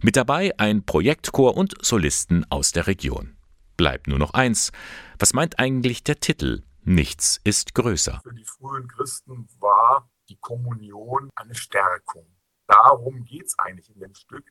Mit 0.00 0.14
dabei 0.14 0.52
ein 0.58 0.84
Projektchor 0.84 1.56
und 1.56 1.74
Solisten 1.84 2.46
aus 2.50 2.70
der 2.70 2.86
Region. 2.86 3.34
Bleibt 3.82 4.06
nur 4.06 4.20
noch 4.20 4.32
eins. 4.32 4.70
Was 5.18 5.32
meint 5.32 5.58
eigentlich 5.58 6.04
der 6.04 6.20
Titel? 6.20 6.62
Nichts 6.82 7.40
ist 7.42 7.74
größer. 7.74 8.20
Für 8.22 8.32
die 8.32 8.44
frühen 8.44 8.86
Christen 8.86 9.48
war 9.58 10.08
die 10.28 10.36
Kommunion 10.36 11.30
eine 11.34 11.56
Stärkung. 11.56 12.24
Darum 12.68 13.24
geht 13.24 13.46
es 13.46 13.58
eigentlich 13.58 13.90
in 13.90 13.98
dem 13.98 14.14
Stück, 14.14 14.48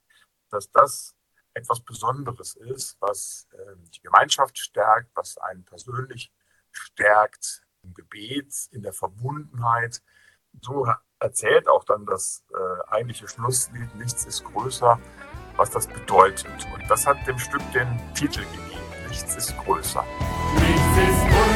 dass 0.49 0.69
das 0.71 1.15
etwas 1.53 1.79
Besonderes 1.79 2.55
ist, 2.55 2.97
was 2.99 3.47
äh, 3.53 3.77
die 3.95 4.01
Gemeinschaft 4.01 4.57
stärkt, 4.57 5.09
was 5.15 5.37
einen 5.37 5.63
persönlich 5.63 6.33
stärkt 6.73 7.65
im 7.83 7.93
Gebet, 7.93 8.53
in 8.71 8.81
der 8.81 8.91
Verbundenheit. 8.91 10.03
So 10.61 10.91
erzählt 11.19 11.69
auch 11.69 11.85
dann 11.85 12.05
das 12.05 12.43
äh, 12.53 12.91
eigentliche 12.91 13.29
Schlusslied 13.29 13.95
Nichts 13.95 14.25
ist 14.25 14.43
größer, 14.43 14.99
was 15.55 15.69
das 15.69 15.87
bedeutet. 15.87 16.67
Und 16.73 16.83
das 16.89 17.07
hat 17.07 17.25
dem 17.25 17.39
Stück 17.39 17.63
den 17.71 17.97
Titel 18.13 18.41
gegeben. 18.41 18.70
Nichts 19.11 19.35
ist 19.35 19.57
größer. 19.57 20.05
Nichts 20.55 20.97
ist 20.97 21.21
größer 21.27 21.50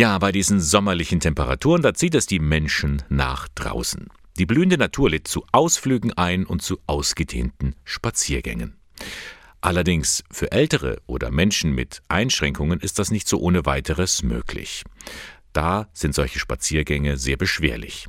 Ja, 0.00 0.16
bei 0.16 0.32
diesen 0.32 0.62
sommerlichen 0.62 1.20
Temperaturen, 1.20 1.82
da 1.82 1.92
zieht 1.92 2.14
es 2.14 2.24
die 2.24 2.38
Menschen 2.38 3.02
nach 3.10 3.48
draußen. 3.48 4.08
Die 4.38 4.46
blühende 4.46 4.78
Natur 4.78 5.10
lädt 5.10 5.28
zu 5.28 5.44
Ausflügen 5.52 6.14
ein 6.14 6.46
und 6.46 6.62
zu 6.62 6.78
ausgedehnten 6.86 7.76
Spaziergängen. 7.84 8.78
Allerdings 9.60 10.24
für 10.30 10.52
Ältere 10.52 11.02
oder 11.06 11.30
Menschen 11.30 11.74
mit 11.74 12.00
Einschränkungen 12.08 12.80
ist 12.80 12.98
das 12.98 13.10
nicht 13.10 13.28
so 13.28 13.40
ohne 13.40 13.66
weiteres 13.66 14.22
möglich. 14.22 14.84
Da 15.52 15.90
sind 15.92 16.14
solche 16.14 16.38
Spaziergänge 16.38 17.18
sehr 17.18 17.36
beschwerlich. 17.36 18.08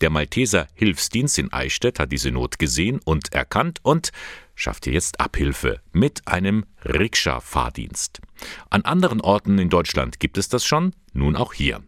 Der 0.00 0.08
Malteser 0.08 0.66
Hilfsdienst 0.72 1.38
in 1.38 1.52
Eichstätt 1.52 1.98
hat 1.98 2.10
diese 2.10 2.30
Not 2.30 2.58
gesehen 2.58 3.00
und 3.04 3.34
erkannt 3.34 3.80
und 3.82 4.12
schafft 4.58 4.84
hier 4.84 4.92
jetzt 4.92 5.20
Abhilfe 5.20 5.80
mit 5.92 6.26
einem 6.26 6.66
Rikscha-Fahrdienst. 6.84 8.20
An 8.68 8.82
anderen 8.82 9.20
Orten 9.20 9.58
in 9.58 9.70
Deutschland 9.70 10.20
gibt 10.20 10.36
es 10.36 10.48
das 10.48 10.64
schon, 10.64 10.94
nun 11.12 11.36
auch 11.36 11.54
hier. 11.54 11.80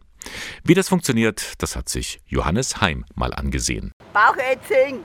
Wie 0.63 0.73
das 0.73 0.89
funktioniert, 0.89 1.61
das 1.61 1.75
hat 1.75 1.89
sich 1.89 2.21
Johannes 2.27 2.81
Heim 2.81 3.05
mal 3.13 3.33
angesehen. 3.33 3.91
Bauchätzing. 4.13 5.01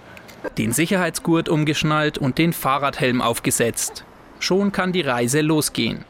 Den 0.59 0.72
Sicherheitsgurt 0.72 1.48
umgeschnallt 1.48 2.18
und 2.18 2.38
den 2.38 2.52
Fahrradhelm 2.52 3.20
aufgesetzt. 3.20 4.05
Schon 4.38 4.70
kann 4.70 4.92
die 4.92 5.00
Reise 5.00 5.40
losgehen. 5.40 6.05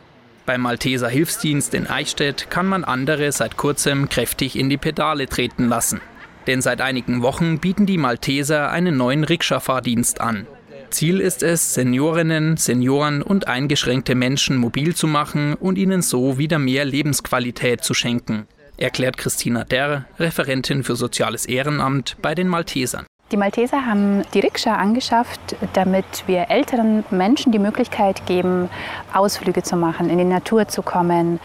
Beim 0.45 0.61
Malteser 0.61 1.09
Hilfsdienst 1.09 1.75
in 1.75 1.87
Eichstätt 1.87 2.51
kann 2.51 2.67
man 2.67 2.85
andere 2.85 3.33
seit 3.33 3.57
kurzem 3.57 4.09
kräftig 4.09 4.57
in 4.57 4.69
die 4.69 4.77
Pedale 4.77 5.27
treten 5.27 5.69
lassen. 5.69 6.01
Denn 6.47 6.61
seit 6.61 6.81
einigen 6.81 7.23
Wochen 7.23 7.59
bieten 7.59 7.87
die 7.87 7.99
Malteser 7.99 8.71
einen 8.71 8.97
neuen 8.97 9.25
Rikscha-Fahrdienst 9.25 10.21
an. 10.21 10.47
Ziel 10.91 11.21
ist 11.21 11.43
es, 11.43 11.75
Seniorinnen, 11.75 12.57
Senioren 12.57 13.23
und 13.23 13.49
eingeschränkte 13.49 14.15
Menschen 14.15 14.57
mobil 14.57 14.95
zu 14.95 15.07
machen 15.07 15.55
und 15.55 15.79
ihnen 15.79 16.03
so 16.03 16.39
wieder 16.39 16.59
mehr 16.59 16.85
Lebensqualität 16.85 17.83
zu 17.83 17.95
schenken, 17.95 18.47
erklärt 18.77 19.17
Christina 19.17 19.65
Derr, 19.65 20.07
Referentin 20.19 20.85
für 20.85 20.97
Soziales 20.97 21.47
Ehrenamt 21.47 22.17
bei 22.23 22.35
den 22.35 22.49
Maltesern. 22.49 23.07
Die 23.33 23.37
Malteser 23.37 23.85
haben 23.85 24.23
die 24.35 24.41
Rikscha 24.41 24.77
angeschafft, 24.77 25.57
damit 25.73 26.05
wir 26.27 26.49
älteren 26.49 27.05
Menschen 27.11 27.51
die 27.51 27.59
Möglichkeit 27.59 28.25
geben, 28.27 28.69
Ausflüge 29.13 29.65
zu 29.65 29.77
machen, 29.77 30.11
in 30.11 30.19
die 30.19 30.25
Natur 30.25 30.69
zu 30.69 30.83
kommen. 30.83 31.41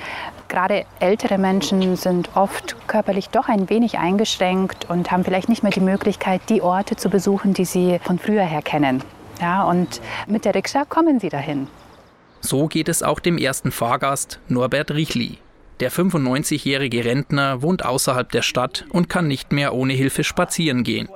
Gerade 0.47 0.85
ältere 0.99 1.39
Menschen 1.39 1.95
sind 1.95 2.29
oft 2.35 2.75
körperlich 2.87 3.29
doch 3.29 3.47
ein 3.47 3.69
wenig 3.69 3.97
eingeschränkt 3.97 4.89
und 4.89 5.09
haben 5.09 5.23
vielleicht 5.23 5.49
nicht 5.49 5.63
mehr 5.63 5.71
die 5.71 5.79
Möglichkeit, 5.79 6.41
die 6.49 6.61
Orte 6.61 6.97
zu 6.97 7.09
besuchen, 7.09 7.53
die 7.53 7.65
sie 7.65 7.99
von 8.03 8.19
früher 8.19 8.43
her 8.43 8.61
kennen. 8.61 9.01
Ja, 9.41 9.63
und 9.63 10.01
mit 10.27 10.45
der 10.45 10.53
Rikscha 10.53 10.85
kommen 10.85 11.19
sie 11.19 11.29
dahin. 11.29 11.67
So 12.41 12.67
geht 12.67 12.89
es 12.89 13.03
auch 13.03 13.19
dem 13.19 13.37
ersten 13.37 13.71
Fahrgast, 13.71 14.39
Norbert 14.47 14.91
Richli. 14.91 15.39
Der 15.79 15.91
95-jährige 15.91 17.05
Rentner 17.05 17.63
wohnt 17.63 17.83
außerhalb 17.83 18.31
der 18.31 18.43
Stadt 18.43 18.85
und 18.89 19.09
kann 19.09 19.27
nicht 19.27 19.51
mehr 19.51 19.73
ohne 19.73 19.93
Hilfe 19.93 20.23
spazieren 20.23 20.83
gehen. 20.83 21.09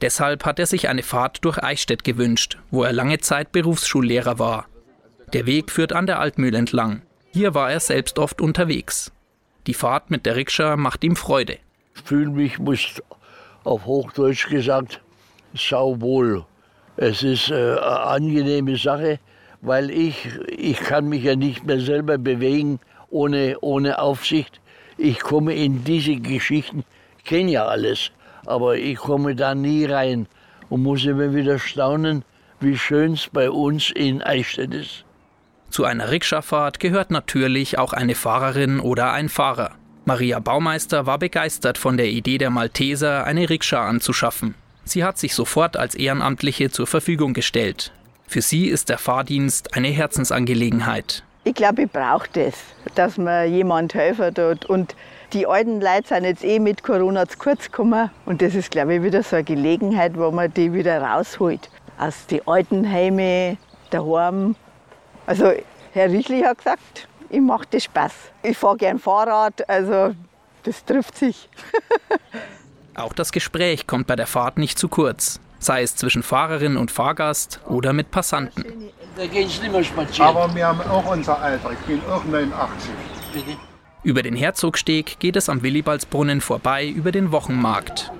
Deshalb 0.00 0.44
hat 0.46 0.58
er 0.58 0.66
sich 0.66 0.88
eine 0.88 1.02
Fahrt 1.02 1.44
durch 1.44 1.62
Eichstätt 1.62 2.02
gewünscht, 2.02 2.58
wo 2.70 2.82
er 2.82 2.92
lange 2.92 3.18
Zeit 3.18 3.52
Berufsschullehrer 3.52 4.38
war. 4.38 4.66
Der 5.32 5.44
Weg 5.44 5.70
führt 5.70 5.92
an 5.92 6.06
der 6.06 6.18
Altmühl 6.18 6.54
entlang. 6.54 7.02
Hier 7.32 7.54
war 7.54 7.70
er 7.70 7.80
selbst 7.80 8.18
oft 8.18 8.40
unterwegs. 8.40 9.12
Die 9.66 9.74
Fahrt 9.74 10.10
mit 10.10 10.24
der 10.24 10.36
Rikscha 10.36 10.76
macht 10.76 11.04
ihm 11.04 11.16
Freude. 11.16 11.58
Ich 11.94 12.02
fühle 12.02 12.30
mich, 12.30 12.58
muss 12.58 13.02
auf 13.64 13.84
Hochdeutsch 13.84 14.48
gesagt, 14.48 15.02
sauwohl. 15.54 16.46
Es 16.96 17.22
ist 17.22 17.50
äh, 17.50 17.54
eine 17.54 17.80
angenehme 17.82 18.76
Sache, 18.76 19.18
weil 19.60 19.90
ich, 19.90 20.28
ich 20.48 20.78
kann 20.78 21.08
mich 21.08 21.24
ja 21.24 21.36
nicht 21.36 21.64
mehr 21.64 21.80
selber 21.80 22.18
bewegen 22.18 22.80
ohne, 23.10 23.56
ohne 23.60 23.98
Aufsicht. 23.98 24.60
Ich 24.98 25.20
komme 25.20 25.54
in 25.54 25.84
diese 25.84 26.16
Geschichten, 26.16 26.84
ich 27.18 27.24
kenne 27.24 27.50
ja 27.50 27.66
alles 27.66 28.10
aber 28.46 28.76
ich 28.76 28.96
komme 28.96 29.34
da 29.34 29.54
nie 29.54 29.84
rein 29.84 30.26
und 30.68 30.82
muss 30.82 31.04
immer 31.04 31.34
wieder 31.34 31.58
staunen, 31.58 32.24
wie 32.60 32.78
schön 32.78 33.12
es 33.12 33.28
bei 33.28 33.50
uns 33.50 33.90
in 33.90 34.22
Eichstätt 34.22 34.72
ist. 34.72 35.04
Zu 35.68 35.84
einer 35.84 36.10
Rikscha-Fahrt 36.10 36.80
gehört 36.80 37.10
natürlich 37.10 37.78
auch 37.78 37.92
eine 37.92 38.14
Fahrerin 38.14 38.80
oder 38.80 39.12
ein 39.12 39.28
Fahrer. 39.28 39.72
Maria 40.04 40.38
Baumeister 40.38 41.06
war 41.06 41.18
begeistert 41.18 41.76
von 41.76 41.96
der 41.96 42.06
Idee 42.06 42.38
der 42.38 42.50
Malteser, 42.50 43.24
eine 43.24 43.50
Rikscha 43.50 43.86
anzuschaffen. 43.86 44.54
Sie 44.88 45.02
hat 45.02 45.18
sich 45.18 45.34
sofort 45.34 45.76
als 45.76 45.96
Ehrenamtliche 45.96 46.70
zur 46.70 46.86
Verfügung 46.86 47.34
gestellt. 47.34 47.92
Für 48.28 48.40
sie 48.40 48.68
ist 48.68 48.88
der 48.88 48.98
Fahrdienst 48.98 49.76
eine 49.76 49.88
Herzensangelegenheit. 49.88 51.24
Ich 51.42 51.54
glaube, 51.54 51.82
ich 51.82 51.90
brauche 51.90 52.28
das, 52.32 52.54
dass 52.94 53.18
man 53.18 53.52
jemand 53.52 53.94
helfen 53.94 54.32
tut. 54.32 54.64
Und 54.64 54.94
die 55.32 55.44
alten 55.44 55.80
Leute 55.80 56.06
sind 56.08 56.24
jetzt 56.24 56.44
eh 56.44 56.60
mit 56.60 56.84
Corona 56.84 57.28
zu 57.28 57.36
kurz 57.36 57.64
gekommen. 57.64 58.10
Und 58.26 58.42
das 58.42 58.54
ist, 58.54 58.70
glaube 58.70 58.94
ich, 58.94 59.02
wieder 59.02 59.24
so 59.24 59.36
eine 59.36 59.44
Gelegenheit, 59.44 60.16
wo 60.16 60.30
man 60.30 60.54
die 60.54 60.72
wieder 60.72 61.02
rausholt. 61.02 61.68
Aus 61.98 62.26
den 62.26 62.46
alten 62.46 62.88
Heime, 62.88 63.58
daheim. 63.90 64.54
Also, 65.26 65.52
Herr 65.92 66.10
Richli 66.10 66.42
hat 66.42 66.58
gesagt, 66.58 67.08
ich 67.28 67.40
mache 67.40 67.66
das 67.70 67.84
Spaß. 67.84 68.12
Ich 68.44 68.56
fahre 68.56 68.76
gern 68.76 69.00
Fahrrad, 69.00 69.68
also 69.68 70.14
das 70.62 70.84
trifft 70.84 71.18
sich. 71.18 71.48
Auch 72.96 73.12
das 73.12 73.30
Gespräch 73.30 73.86
kommt 73.86 74.06
bei 74.06 74.16
der 74.16 74.26
Fahrt 74.26 74.56
nicht 74.56 74.78
zu 74.78 74.88
kurz, 74.88 75.38
sei 75.58 75.82
es 75.82 75.96
zwischen 75.96 76.22
Fahrerin 76.22 76.78
und 76.78 76.90
Fahrgast 76.90 77.60
oder 77.68 77.92
mit 77.92 78.10
Passanten. 78.10 78.64
Da 79.16 79.26
gehe 79.26 79.42
ich 79.42 79.60
nicht 79.60 79.70
mehr 79.70 79.84
spazieren. 79.84 80.28
Aber 80.28 80.54
wir 80.54 80.66
haben 80.66 80.80
auch 80.80 81.04
unser 81.10 81.38
Alter. 81.38 81.72
Ich 81.72 81.78
bin 81.80 82.00
auch 82.10 82.24
89. 82.24 82.90
Bitte? 83.34 83.58
Über 84.02 84.22
den 84.22 84.34
Herzogsteg 84.34 85.18
geht 85.18 85.36
es 85.36 85.50
am 85.50 85.62
Willibaldsbrunnen 85.62 86.40
vorbei 86.40 86.86
über 86.86 87.12
den 87.12 87.32
Wochenmarkt. 87.32 88.12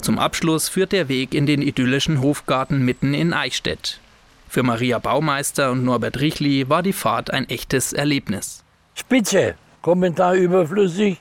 Zum 0.00 0.18
Abschluss 0.18 0.70
führt 0.70 0.92
der 0.92 1.08
Weg 1.08 1.34
in 1.34 1.44
den 1.44 1.60
idyllischen 1.60 2.22
Hofgarten 2.22 2.84
mitten 2.86 3.12
in 3.12 3.34
Eichstätt. 3.34 4.00
Für 4.48 4.62
Maria 4.62 4.98
Baumeister 4.98 5.72
und 5.72 5.84
Norbert 5.84 6.20
Richli 6.20 6.70
war 6.70 6.82
die 6.82 6.94
Fahrt 6.94 7.30
ein 7.32 7.48
echtes 7.50 7.92
Erlebnis. 7.92 8.62
Spitze, 8.94 9.56
Kommentar 9.82 10.34
überflüssig, 10.34 11.20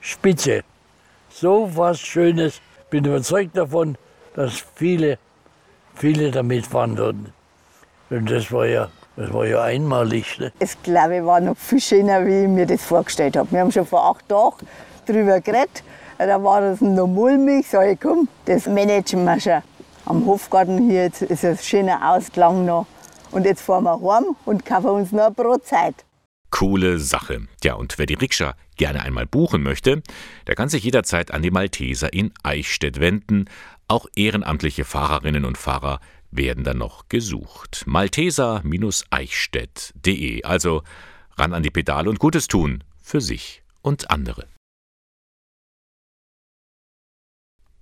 Spitze. 0.00 0.62
So 1.38 1.68
was 1.76 2.00
Schönes. 2.00 2.62
Bin 2.88 3.04
überzeugt 3.04 3.58
davon, 3.58 3.98
dass 4.34 4.64
viele, 4.74 5.18
viele 5.94 6.30
damit 6.30 6.66
fahren 6.66 6.96
würden. 6.96 7.34
Und 8.08 8.30
das 8.30 8.50
war 8.50 8.64
ja, 8.64 8.88
das 9.16 9.30
war 9.34 9.44
ja 9.44 9.62
einmalig. 9.62 10.38
Ne? 10.38 10.50
Es 10.60 10.80
glaube 10.82 11.18
ich 11.18 11.24
war 11.24 11.40
noch 11.40 11.58
viel 11.58 11.80
schöner, 11.80 12.24
wie 12.24 12.44
ich 12.44 12.48
mir 12.48 12.64
das 12.64 12.82
vorgestellt 12.82 13.36
habe. 13.36 13.52
Wir 13.52 13.60
haben 13.60 13.70
schon 13.70 13.84
vor 13.84 14.06
acht 14.06 14.26
Tagen 14.30 14.66
darüber 15.04 15.38
geredet. 15.42 15.82
Da 16.16 16.42
war 16.42 16.62
das 16.62 16.80
noch 16.80 17.06
mulmig. 17.06 17.66
Sag 17.68 17.86
ich, 17.86 18.00
komm, 18.00 18.28
das 18.46 18.66
managen 18.66 19.24
wir 19.24 19.38
schon. 19.38 19.62
Am 20.06 20.24
Hofgarten 20.24 20.88
hier 20.88 21.02
jetzt 21.04 21.20
ist 21.20 21.44
ein 21.44 21.58
schöner 21.58 22.14
Ausklang 22.14 22.64
noch. 22.64 22.86
Und 23.30 23.44
jetzt 23.44 23.60
fahren 23.60 23.84
wir 23.84 24.00
heim 24.00 24.36
und 24.46 24.64
kaufen 24.64 24.88
uns 24.88 25.12
noch 25.12 25.26
eine 25.26 25.34
Brotzeit. 25.34 25.96
Coole 26.50 26.98
Sache. 26.98 27.46
Ja, 27.62 27.74
und 27.74 27.98
wer 27.98 28.06
die 28.06 28.14
Rikscha 28.14 28.54
gerne 28.76 29.02
einmal 29.02 29.26
buchen 29.26 29.62
möchte, 29.62 30.02
der 30.46 30.54
kann 30.54 30.68
sich 30.68 30.84
jederzeit 30.84 31.32
an 31.32 31.42
die 31.42 31.50
Malteser 31.50 32.12
in 32.12 32.32
Eichstätt 32.42 33.00
wenden. 33.00 33.46
Auch 33.88 34.06
ehrenamtliche 34.16 34.84
Fahrerinnen 34.84 35.44
und 35.44 35.58
Fahrer 35.58 36.00
werden 36.30 36.62
dann 36.64 36.78
noch 36.78 37.08
gesucht. 37.08 37.84
Malteser-eichstätt.de. 37.86 40.42
Also 40.42 40.82
ran 41.36 41.52
an 41.52 41.62
die 41.62 41.70
Pedale 41.70 42.10
und 42.10 42.18
Gutes 42.18 42.48
tun 42.48 42.82
für 43.00 43.20
sich 43.20 43.62
und 43.82 44.10
andere. 44.10 44.48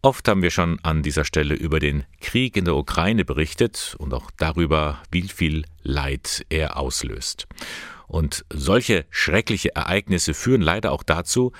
Oft 0.04 0.28
haben 0.28 0.42
wir 0.42 0.50
schon 0.50 0.78
an 0.82 1.02
dieser 1.02 1.24
Stelle 1.24 1.54
über 1.54 1.80
den 1.80 2.04
Krieg 2.20 2.58
in 2.58 2.66
der 2.66 2.76
Ukraine 2.76 3.24
berichtet 3.24 3.96
und 3.98 4.12
auch 4.12 4.30
darüber, 4.36 5.02
wie 5.10 5.22
viel 5.22 5.64
Leid 5.82 6.44
er 6.50 6.76
auslöst. 6.76 7.46
Und 8.06 8.44
solche 8.52 9.06
schreckliche 9.10 9.74
Ereignisse 9.74 10.34
führen 10.34 10.62
leider 10.62 10.92
auch 10.92 11.02
dazu, 11.02 11.52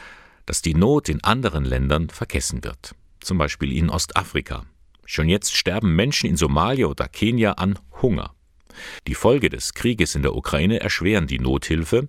dass 0.47 0.63
die 0.63 0.75
Not 0.75 1.09
in 1.09 1.25
anderen 1.25 1.65
Ländern 1.65 2.11
vergessen 2.11 2.65
wird, 2.65 2.95
zum 3.21 3.39
Beispiel 3.39 3.73
in 3.73 3.91
Ostafrika. 3.91 4.65
Schon 5.07 5.29
jetzt 5.29 5.57
sterben 5.57 5.95
Menschen 5.95 6.29
in 6.29 6.37
Somalia 6.37 6.87
oder 6.87 7.09
Kenia 7.09 7.53
an 7.53 7.79
Hunger. 8.03 8.35
Die 9.07 9.15
Folge 9.15 9.49
des 9.49 9.75
Krieges 9.75 10.15
in 10.15 10.23
der 10.23 10.35
Ukraine 10.35 10.81
erschweren 10.81 11.27
die 11.27 11.39
Nothilfe, 11.39 12.09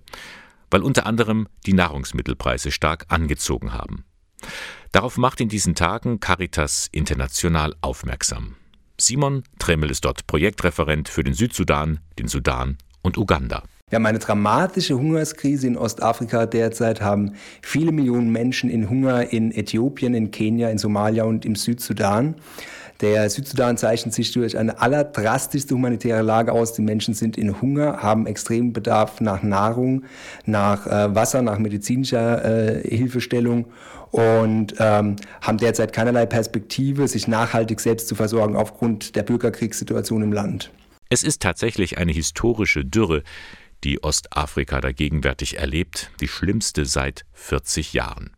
weil 0.70 0.82
unter 0.82 1.06
anderem 1.06 1.48
die 1.64 1.74
Nahrungsmittelpreise 1.74 2.72
stark 2.72 3.06
angezogen 3.08 3.72
haben. 3.72 4.04
Darauf 4.92 5.16
macht 5.16 5.40
in 5.40 5.48
diesen 5.48 5.74
Tagen 5.74 6.20
Caritas 6.20 6.88
International 6.92 7.74
aufmerksam. 7.80 8.56
Simon 8.98 9.44
Tremmel 9.58 9.90
ist 9.90 10.04
dort 10.04 10.26
Projektreferent 10.26 11.08
für 11.08 11.22
den 11.22 11.34
Südsudan, 11.34 12.00
den 12.18 12.28
Sudan 12.28 12.78
und 13.02 13.18
Uganda. 13.18 13.62
Wir 13.88 13.98
haben 13.98 14.06
eine 14.06 14.18
dramatische 14.18 14.98
Hungerskrise 14.98 15.68
in 15.68 15.76
Ostafrika 15.76 16.46
derzeit, 16.46 17.00
haben 17.00 17.34
viele 17.62 17.92
Millionen 17.92 18.32
Menschen 18.32 18.68
in 18.68 18.90
Hunger 18.90 19.32
in 19.32 19.52
Äthiopien, 19.52 20.12
in 20.12 20.32
Kenia, 20.32 20.70
in 20.70 20.78
Somalia 20.78 21.22
und 21.22 21.44
im 21.44 21.54
Südsudan. 21.54 22.34
Der 23.00 23.30
Südsudan 23.30 23.76
zeichnet 23.76 24.12
sich 24.12 24.32
durch 24.32 24.58
eine 24.58 24.80
allerdrastischste 24.80 25.76
humanitäre 25.76 26.22
Lage 26.22 26.50
aus. 26.50 26.72
Die 26.72 26.82
Menschen 26.82 27.14
sind 27.14 27.38
in 27.38 27.62
Hunger, 27.62 28.02
haben 28.02 28.26
extremen 28.26 28.72
Bedarf 28.72 29.20
nach 29.20 29.44
Nahrung, 29.44 30.02
nach 30.46 30.88
äh, 30.88 31.14
Wasser, 31.14 31.42
nach 31.42 31.60
medizinischer 31.60 32.44
äh, 32.44 32.88
Hilfestellung 32.88 33.66
und 34.10 34.74
ähm, 34.80 35.14
haben 35.40 35.58
derzeit 35.58 35.92
keinerlei 35.92 36.26
Perspektive, 36.26 37.06
sich 37.06 37.28
nachhaltig 37.28 37.78
selbst 37.78 38.08
zu 38.08 38.16
versorgen 38.16 38.56
aufgrund 38.56 39.14
der 39.14 39.22
Bürgerkriegssituation 39.22 40.22
im 40.22 40.32
Land. 40.32 40.72
Es 41.08 41.22
ist 41.22 41.40
tatsächlich 41.40 41.98
eine 41.98 42.10
historische 42.10 42.84
Dürre, 42.84 43.22
die 43.84 44.02
Ostafrika 44.02 44.80
da 44.80 44.92
gegenwärtig 44.92 45.58
erlebt, 45.58 46.10
die 46.20 46.28
schlimmste 46.28 46.86
seit 46.86 47.26
40 47.32 47.92
Jahren. 47.92 48.30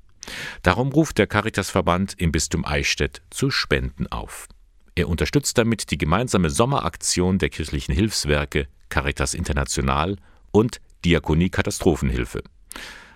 Darum 0.62 0.92
ruft 0.92 1.18
der 1.18 1.27
Caritasverband 1.27 2.14
im 2.18 2.33
Bistum 2.33 2.64
Eichstätt 2.64 3.22
zu 3.31 3.51
Spenden 3.51 4.07
auf. 4.09 4.48
Er 4.94 5.09
unterstützt 5.09 5.59
damit 5.59 5.90
die 5.90 5.98
gemeinsame 5.98 6.51
Sommeraktion 6.51 7.38
der 7.38 7.51
kirchlichen 7.51 7.94
Hilfswerke 7.94 8.68
Caritas 8.88 9.35
International 9.35 10.16
und 10.51 10.81
Diakonie 11.05 11.51
Katastrophenhilfe. 11.51 12.42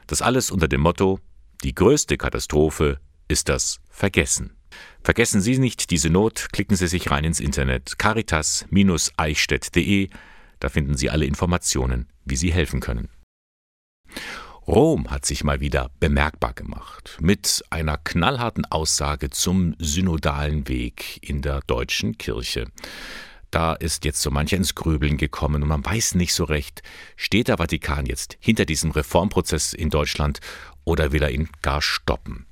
Das 0.06 0.22
alles 0.22 0.50
unter 0.50 0.68
dem 0.68 0.82
Motto 0.82 1.18
Die 1.64 1.74
größte 1.74 2.16
Katastrophe 2.16 3.00
ist 3.28 3.48
das 3.48 3.80
Vergessen. 3.90 4.56
Vergessen 5.02 5.40
Sie 5.40 5.58
nicht 5.58 5.90
diese 5.90 6.10
Not, 6.10 6.50
klicken 6.52 6.76
Sie 6.76 6.86
sich 6.86 7.10
rein 7.10 7.24
ins 7.24 7.40
Internet 7.40 7.98
caritas-eichstätt.de, 7.98 10.10
da 10.60 10.68
finden 10.68 10.96
Sie 10.96 11.10
alle 11.10 11.26
Informationen, 11.26 12.06
wie 12.24 12.36
Sie 12.36 12.52
helfen 12.52 12.80
können. 12.80 13.08
Rom 14.66 15.10
hat 15.10 15.26
sich 15.26 15.42
mal 15.42 15.60
wieder 15.60 15.90
bemerkbar 15.98 16.52
gemacht 16.52 17.18
mit 17.20 17.64
einer 17.70 17.98
knallharten 17.98 18.64
Aussage 18.64 19.30
zum 19.30 19.74
synodalen 19.78 20.68
Weg 20.68 21.18
in 21.20 21.42
der 21.42 21.62
deutschen 21.66 22.16
Kirche. 22.16 22.68
Da 23.50 23.74
ist 23.74 24.04
jetzt 24.04 24.22
so 24.22 24.30
mancher 24.30 24.56
ins 24.56 24.74
Grübeln 24.74 25.16
gekommen 25.16 25.62
und 25.62 25.68
man 25.68 25.84
weiß 25.84 26.14
nicht 26.14 26.32
so 26.32 26.44
recht, 26.44 26.82
steht 27.16 27.48
der 27.48 27.58
Vatikan 27.58 28.06
jetzt 28.06 28.38
hinter 28.40 28.64
diesem 28.64 28.92
Reformprozess 28.92 29.72
in 29.72 29.90
Deutschland 29.90 30.40
oder 30.84 31.12
will 31.12 31.22
er 31.22 31.30
ihn 31.30 31.48
gar 31.60 31.82
stoppen? 31.82 32.46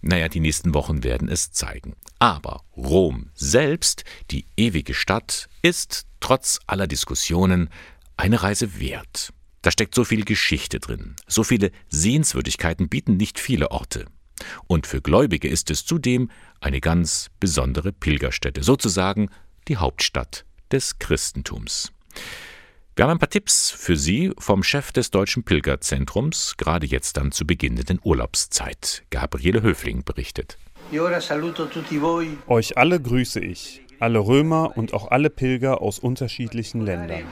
Naja, 0.00 0.28
die 0.28 0.40
nächsten 0.40 0.72
Wochen 0.72 1.02
werden 1.02 1.28
es 1.28 1.50
zeigen. 1.50 1.94
Aber 2.18 2.62
Rom 2.76 3.30
selbst, 3.34 4.04
die 4.30 4.46
ewige 4.56 4.94
Stadt, 4.94 5.48
ist 5.62 6.06
trotz 6.20 6.60
aller 6.66 6.86
Diskussionen 6.86 7.68
eine 8.16 8.42
Reise 8.42 8.78
wert. 8.80 9.32
Da 9.62 9.70
steckt 9.70 9.94
so 9.94 10.04
viel 10.04 10.24
Geschichte 10.24 10.78
drin. 10.78 11.16
So 11.26 11.42
viele 11.42 11.70
Sehenswürdigkeiten 11.88 12.88
bieten 12.88 13.16
nicht 13.16 13.38
viele 13.38 13.70
Orte. 13.70 14.06
Und 14.66 14.86
für 14.86 15.00
Gläubige 15.00 15.48
ist 15.48 15.70
es 15.70 15.86
zudem 15.86 16.30
eine 16.60 16.80
ganz 16.80 17.30
besondere 17.40 17.92
Pilgerstätte, 17.92 18.62
sozusagen 18.62 19.30
die 19.68 19.76
Hauptstadt 19.76 20.44
des 20.70 20.98
Christentums. 20.98 21.92
Wir 22.96 23.04
haben 23.04 23.12
ein 23.12 23.18
paar 23.18 23.30
Tipps 23.30 23.70
für 23.70 23.96
Sie 23.96 24.32
vom 24.38 24.62
Chef 24.62 24.92
des 24.92 25.10
Deutschen 25.10 25.42
Pilgerzentrums, 25.42 26.56
gerade 26.56 26.86
jetzt 26.86 27.16
dann 27.16 27.32
zu 27.32 27.44
beginnenden 27.44 27.98
Urlaubszeit. 28.02 29.02
Gabriele 29.10 29.62
Höfling 29.62 30.04
berichtet. 30.04 30.58
Euch 32.46 32.76
alle 32.76 33.00
grüße 33.00 33.40
ich, 33.40 33.82
alle 33.98 34.18
Römer 34.18 34.76
und 34.76 34.92
auch 34.92 35.10
alle 35.10 35.30
Pilger 35.30 35.80
aus 35.80 35.98
unterschiedlichen 35.98 36.82
Ländern. 36.82 37.24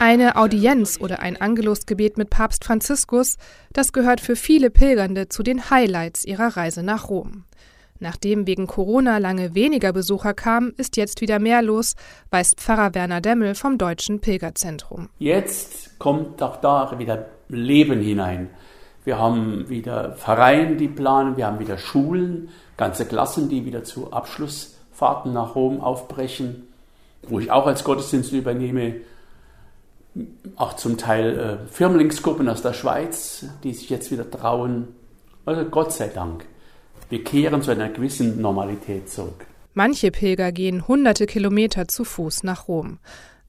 Eine 0.00 0.36
Audienz 0.36 0.98
oder 1.00 1.20
ein 1.20 1.40
Angelusgebet 1.40 2.18
mit 2.18 2.28
Papst 2.28 2.64
Franziskus, 2.64 3.36
das 3.72 3.92
gehört 3.92 4.20
für 4.20 4.36
viele 4.36 4.70
Pilgernde 4.70 5.28
zu 5.28 5.42
den 5.42 5.70
Highlights 5.70 6.24
ihrer 6.24 6.56
Reise 6.56 6.82
nach 6.82 7.08
Rom. 7.08 7.44
Nachdem 8.00 8.46
wegen 8.46 8.66
Corona 8.66 9.18
lange 9.18 9.54
weniger 9.54 9.92
Besucher 9.92 10.34
kamen, 10.34 10.74
ist 10.76 10.96
jetzt 10.96 11.20
wieder 11.20 11.38
mehr 11.38 11.62
los, 11.62 11.94
weist 12.30 12.60
Pfarrer 12.60 12.94
Werner 12.94 13.20
Demmel 13.20 13.54
vom 13.54 13.78
Deutschen 13.78 14.20
Pilgerzentrum. 14.20 15.08
Jetzt 15.18 15.98
kommt 15.98 16.42
auch 16.42 16.56
da 16.56 16.98
wieder 16.98 17.26
Leben 17.48 18.00
hinein. 18.00 18.50
Wir 19.04 19.18
haben 19.18 19.68
wieder 19.68 20.12
Vereine, 20.12 20.76
die 20.76 20.88
planen, 20.88 21.36
wir 21.36 21.46
haben 21.46 21.60
wieder 21.60 21.78
Schulen, 21.78 22.48
ganze 22.76 23.06
Klassen, 23.06 23.48
die 23.48 23.64
wieder 23.64 23.84
zu 23.84 24.12
Abschlussfahrten 24.12 25.32
nach 25.32 25.54
Rom 25.54 25.80
aufbrechen, 25.80 26.66
wo 27.22 27.38
ich 27.38 27.50
auch 27.50 27.66
als 27.66 27.84
Gottesdienst 27.84 28.32
übernehme 28.32 28.96
auch 30.56 30.74
zum 30.76 30.96
Teil 30.96 31.38
äh, 31.66 31.72
Firmlingsgruppen 31.72 32.48
aus 32.48 32.62
der 32.62 32.72
Schweiz, 32.72 33.46
die 33.62 33.72
sich 33.72 33.90
jetzt 33.90 34.10
wieder 34.10 34.30
trauen. 34.30 34.88
Also 35.44 35.64
Gott 35.64 35.92
sei 35.92 36.08
Dank. 36.08 36.46
Wir 37.08 37.22
kehren 37.22 37.62
zu 37.62 37.70
einer 37.70 37.88
gewissen 37.88 38.40
Normalität 38.40 39.10
zurück. 39.10 39.46
Manche 39.74 40.10
Pilger 40.10 40.52
gehen 40.52 40.86
hunderte 40.86 41.26
Kilometer 41.26 41.88
zu 41.88 42.04
Fuß 42.04 42.44
nach 42.44 42.68
Rom. 42.68 42.98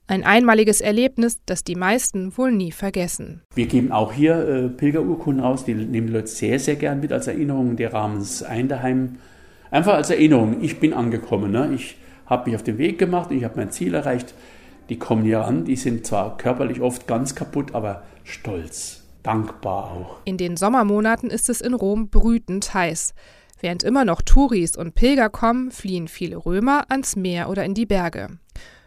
Ein 0.08 0.24
einmaliges 0.24 0.82
Erlebnis, 0.82 1.40
das 1.46 1.64
die 1.64 1.76
meisten 1.76 2.38
wohl 2.38 2.52
nie 2.52 2.72
vergessen. 2.72 3.42
Wir 3.56 3.66
geben 3.66 3.92
auch 3.92 4.12
hier 4.12 4.36
äh, 4.36 4.70
Pilgerurkunden 4.70 5.44
raus, 5.44 5.66
die 5.66 5.74
nehmen 5.74 6.08
die 6.08 6.14
Leute 6.14 6.28
sehr, 6.28 6.60
sehr 6.60 6.76
gern 6.76 7.00
mit 7.00 7.12
als 7.12 7.28
Erinnerung. 7.28 7.76
Die 7.76 7.86
rahmen 7.86 8.18
es 8.18 8.44
ein 8.44 8.68
daheim. 8.68 9.18
Einfach 9.72 9.96
als 9.96 10.10
Erinnerung, 10.10 10.62
ich 10.62 10.80
bin 10.80 10.94
angekommen. 10.94 11.52
Ne? 11.52 11.72
Ich 11.74 11.98
habe 12.28 12.50
mich 12.50 12.56
auf 12.56 12.64
den 12.64 12.78
Weg 12.78 12.98
gemacht, 13.00 13.32
ich 13.32 13.44
habe 13.44 13.58
mein 13.58 13.72
Ziel 13.72 13.94
erreicht 13.94 14.34
die 14.90 15.00
kommen 15.00 15.24
hier 15.24 15.46
an, 15.46 15.66
die 15.66 15.76
sind 15.76 16.06
zwar 16.06 16.38
körperlich 16.38 16.82
oft 16.82 17.08
ganz 17.08 17.36
kaputt, 17.36 17.74
aber 17.74 18.04
stolz, 18.24 19.04
dankbar 19.24 19.92
auch. 19.92 20.18
In 20.26 20.38
den 20.38 20.58
Sommermonaten 20.58 21.30
ist 21.30 21.50
es 21.50 21.62
in 21.62 21.74
Rom 21.74 22.10
brütend 22.10 22.74
heiß. 22.74 23.14
Während 23.60 23.84
immer 23.84 24.06
noch 24.06 24.22
Touris 24.22 24.76
und 24.76 24.96
Pilger 24.96 25.30
kommen, 25.30 25.72
fliehen 25.72 26.08
viele 26.08 26.38
Römer 26.38 26.86
ans 26.90 27.16
Meer 27.16 27.50
oder 27.50 27.64
in 27.64 27.74
die 27.74 27.86
Berge. 27.86 28.38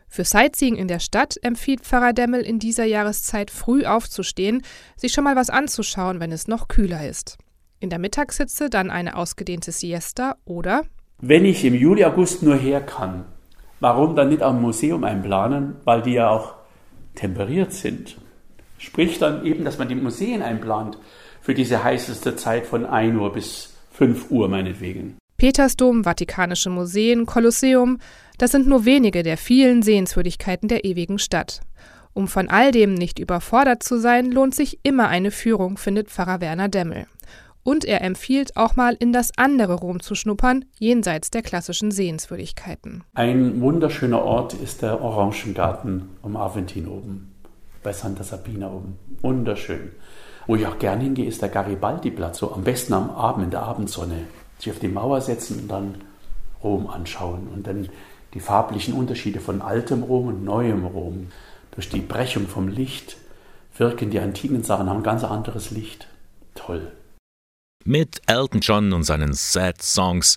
Für 0.08 0.24
Sightseeing 0.24 0.76
in 0.76 0.88
der 0.88 1.00
Stadt 1.00 1.36
empfiehlt 1.42 1.82
Pfarrer 1.82 2.12
Demmel 2.12 2.40
in 2.40 2.58
dieser 2.58 2.84
Jahreszeit 2.84 3.50
früh 3.50 3.84
aufzustehen, 3.84 4.62
sich 4.96 5.12
schon 5.12 5.24
mal 5.24 5.36
was 5.36 5.50
anzuschauen, 5.50 6.20
wenn 6.20 6.32
es 6.32 6.48
noch 6.48 6.68
kühler 6.68 7.06
ist. 7.06 7.38
In 7.80 7.90
der 7.90 7.98
Mittagssitze 7.98 8.70
dann 8.70 8.90
eine 8.90 9.16
ausgedehnte 9.16 9.70
Siesta 9.72 10.36
oder 10.44 10.84
wenn 11.20 11.44
ich 11.44 11.64
im 11.64 11.74
Juli, 11.74 12.04
August 12.04 12.44
nur 12.44 12.54
her 12.54 12.80
kann, 12.80 13.24
Warum 13.80 14.16
dann 14.16 14.28
nicht 14.28 14.42
am 14.42 14.60
Museum 14.60 15.04
einplanen? 15.04 15.76
Weil 15.84 16.02
die 16.02 16.14
ja 16.14 16.30
auch 16.30 16.54
temperiert 17.14 17.72
sind. 17.72 18.16
Sprich 18.78 19.18
dann 19.18 19.44
eben, 19.44 19.64
dass 19.64 19.78
man 19.78 19.88
die 19.88 19.94
Museen 19.94 20.42
einplant 20.42 20.98
für 21.40 21.54
diese 21.54 21.82
heißeste 21.82 22.36
Zeit 22.36 22.66
von 22.66 22.86
1 22.86 23.16
Uhr 23.18 23.32
bis 23.32 23.74
5 23.92 24.30
Uhr 24.30 24.48
meinetwegen. 24.48 25.16
Petersdom, 25.36 26.04
Vatikanische 26.04 26.70
Museen, 26.70 27.26
Kolosseum, 27.26 27.98
das 28.38 28.52
sind 28.52 28.66
nur 28.66 28.84
wenige 28.84 29.22
der 29.22 29.36
vielen 29.36 29.82
Sehenswürdigkeiten 29.82 30.68
der 30.68 30.84
ewigen 30.84 31.18
Stadt. 31.18 31.60
Um 32.12 32.26
von 32.26 32.48
all 32.48 32.72
dem 32.72 32.94
nicht 32.94 33.18
überfordert 33.20 33.82
zu 33.82 33.98
sein, 33.98 34.32
lohnt 34.32 34.54
sich 34.54 34.80
immer 34.82 35.08
eine 35.08 35.30
Führung, 35.30 35.76
findet 35.76 36.10
Pfarrer 36.10 36.40
Werner 36.40 36.68
Demmel. 36.68 37.06
Und 37.62 37.84
er 37.84 38.02
empfiehlt 38.02 38.56
auch 38.56 38.76
mal 38.76 38.96
in 38.98 39.12
das 39.12 39.32
andere 39.36 39.74
Rom 39.74 40.00
zu 40.00 40.14
schnuppern, 40.14 40.64
jenseits 40.78 41.30
der 41.30 41.42
klassischen 41.42 41.90
Sehenswürdigkeiten. 41.90 43.04
Ein 43.14 43.60
wunderschöner 43.60 44.22
Ort 44.22 44.54
ist 44.54 44.82
der 44.82 45.02
Orangengarten 45.02 46.08
am 46.22 46.36
Aventin 46.36 46.88
oben, 46.88 47.34
bei 47.82 47.92
Santa 47.92 48.24
Sabina 48.24 48.70
oben. 48.70 48.98
Wunderschön. 49.20 49.90
Wo 50.46 50.56
ich 50.56 50.66
auch 50.66 50.78
gerne 50.78 51.02
hingehe, 51.02 51.26
ist 51.26 51.42
der 51.42 51.50
Garibaldi-Platz, 51.50 52.38
so 52.38 52.54
am 52.54 52.64
besten 52.64 52.94
am 52.94 53.10
Abend 53.10 53.44
in 53.44 53.50
der 53.50 53.64
Abendsonne. 53.64 54.24
Sich 54.58 54.72
auf 54.72 54.78
die 54.78 54.88
Mauer 54.88 55.20
setzen 55.20 55.60
und 55.60 55.68
dann 55.68 55.96
Rom 56.64 56.88
anschauen 56.88 57.48
und 57.54 57.66
dann 57.66 57.88
die 58.34 58.40
farblichen 58.40 58.94
Unterschiede 58.94 59.40
von 59.40 59.62
altem 59.62 60.02
Rom 60.02 60.28
und 60.28 60.44
neuem 60.44 60.84
Rom. 60.84 61.28
Durch 61.72 61.88
die 61.88 62.00
Brechung 62.00 62.46
vom 62.48 62.68
Licht 62.68 63.16
wirken 63.76 64.10
die 64.10 64.20
antiken 64.20 64.62
Sachen, 64.62 64.88
haben 64.88 64.98
ein 64.98 65.02
ganz 65.02 65.22
anderes 65.22 65.70
Licht. 65.70 66.08
Toll. 66.54 66.92
Mit 67.88 68.20
Elton 68.26 68.60
John 68.60 68.92
und 68.92 69.04
seinen 69.04 69.32
Sad 69.32 69.80
Songs 69.80 70.36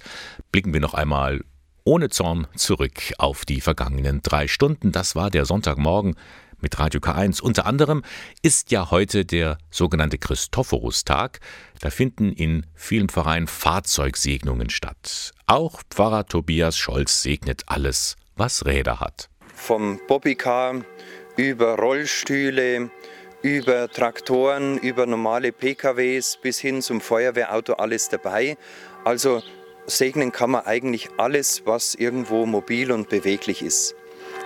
blicken 0.53 0.71
wir 0.71 0.79
noch 0.79 0.93
einmal 0.93 1.41
ohne 1.83 2.07
Zorn 2.07 2.47
zurück 2.55 2.93
auf 3.17 3.43
die 3.43 3.59
vergangenen 3.59 4.21
drei 4.21 4.47
Stunden. 4.47 4.93
Das 4.93 5.17
war 5.17 5.29
der 5.29 5.43
Sonntagmorgen 5.43 6.15
mit 6.61 6.79
Radio 6.79 7.01
K1. 7.01 7.41
Unter 7.41 7.65
anderem 7.65 8.03
ist 8.41 8.71
ja 8.71 8.89
heute 8.89 9.25
der 9.25 9.57
sogenannte 9.69 10.17
Christophorustag. 10.17 11.41
Da 11.81 11.89
finden 11.89 12.31
in 12.31 12.67
vielen 12.73 13.09
Pfarreien 13.09 13.47
Fahrzeugsegnungen 13.47 14.69
statt. 14.69 15.33
Auch 15.45 15.81
Pfarrer 15.89 16.27
Tobias 16.27 16.77
Scholz 16.77 17.21
segnet 17.21 17.63
alles, 17.65 18.15
was 18.37 18.65
Räder 18.65 19.01
hat. 19.01 19.29
Vom 19.53 19.99
Bobbycar 20.07 20.85
über 21.35 21.75
Rollstühle, 21.75 22.91
über 23.41 23.89
Traktoren, 23.89 24.77
über 24.77 25.05
normale 25.05 25.51
PKWs 25.51 26.37
bis 26.41 26.59
hin 26.59 26.81
zum 26.81 27.01
Feuerwehrauto 27.01 27.73
alles 27.73 28.09
dabei. 28.09 28.57
Also 29.03 29.41
segnen 29.87 30.31
kann 30.31 30.51
man 30.51 30.65
eigentlich 30.65 31.09
alles, 31.17 31.63
was 31.65 31.95
irgendwo 31.95 32.45
mobil 32.45 32.91
und 32.91 33.09
beweglich 33.09 33.61
ist. 33.61 33.95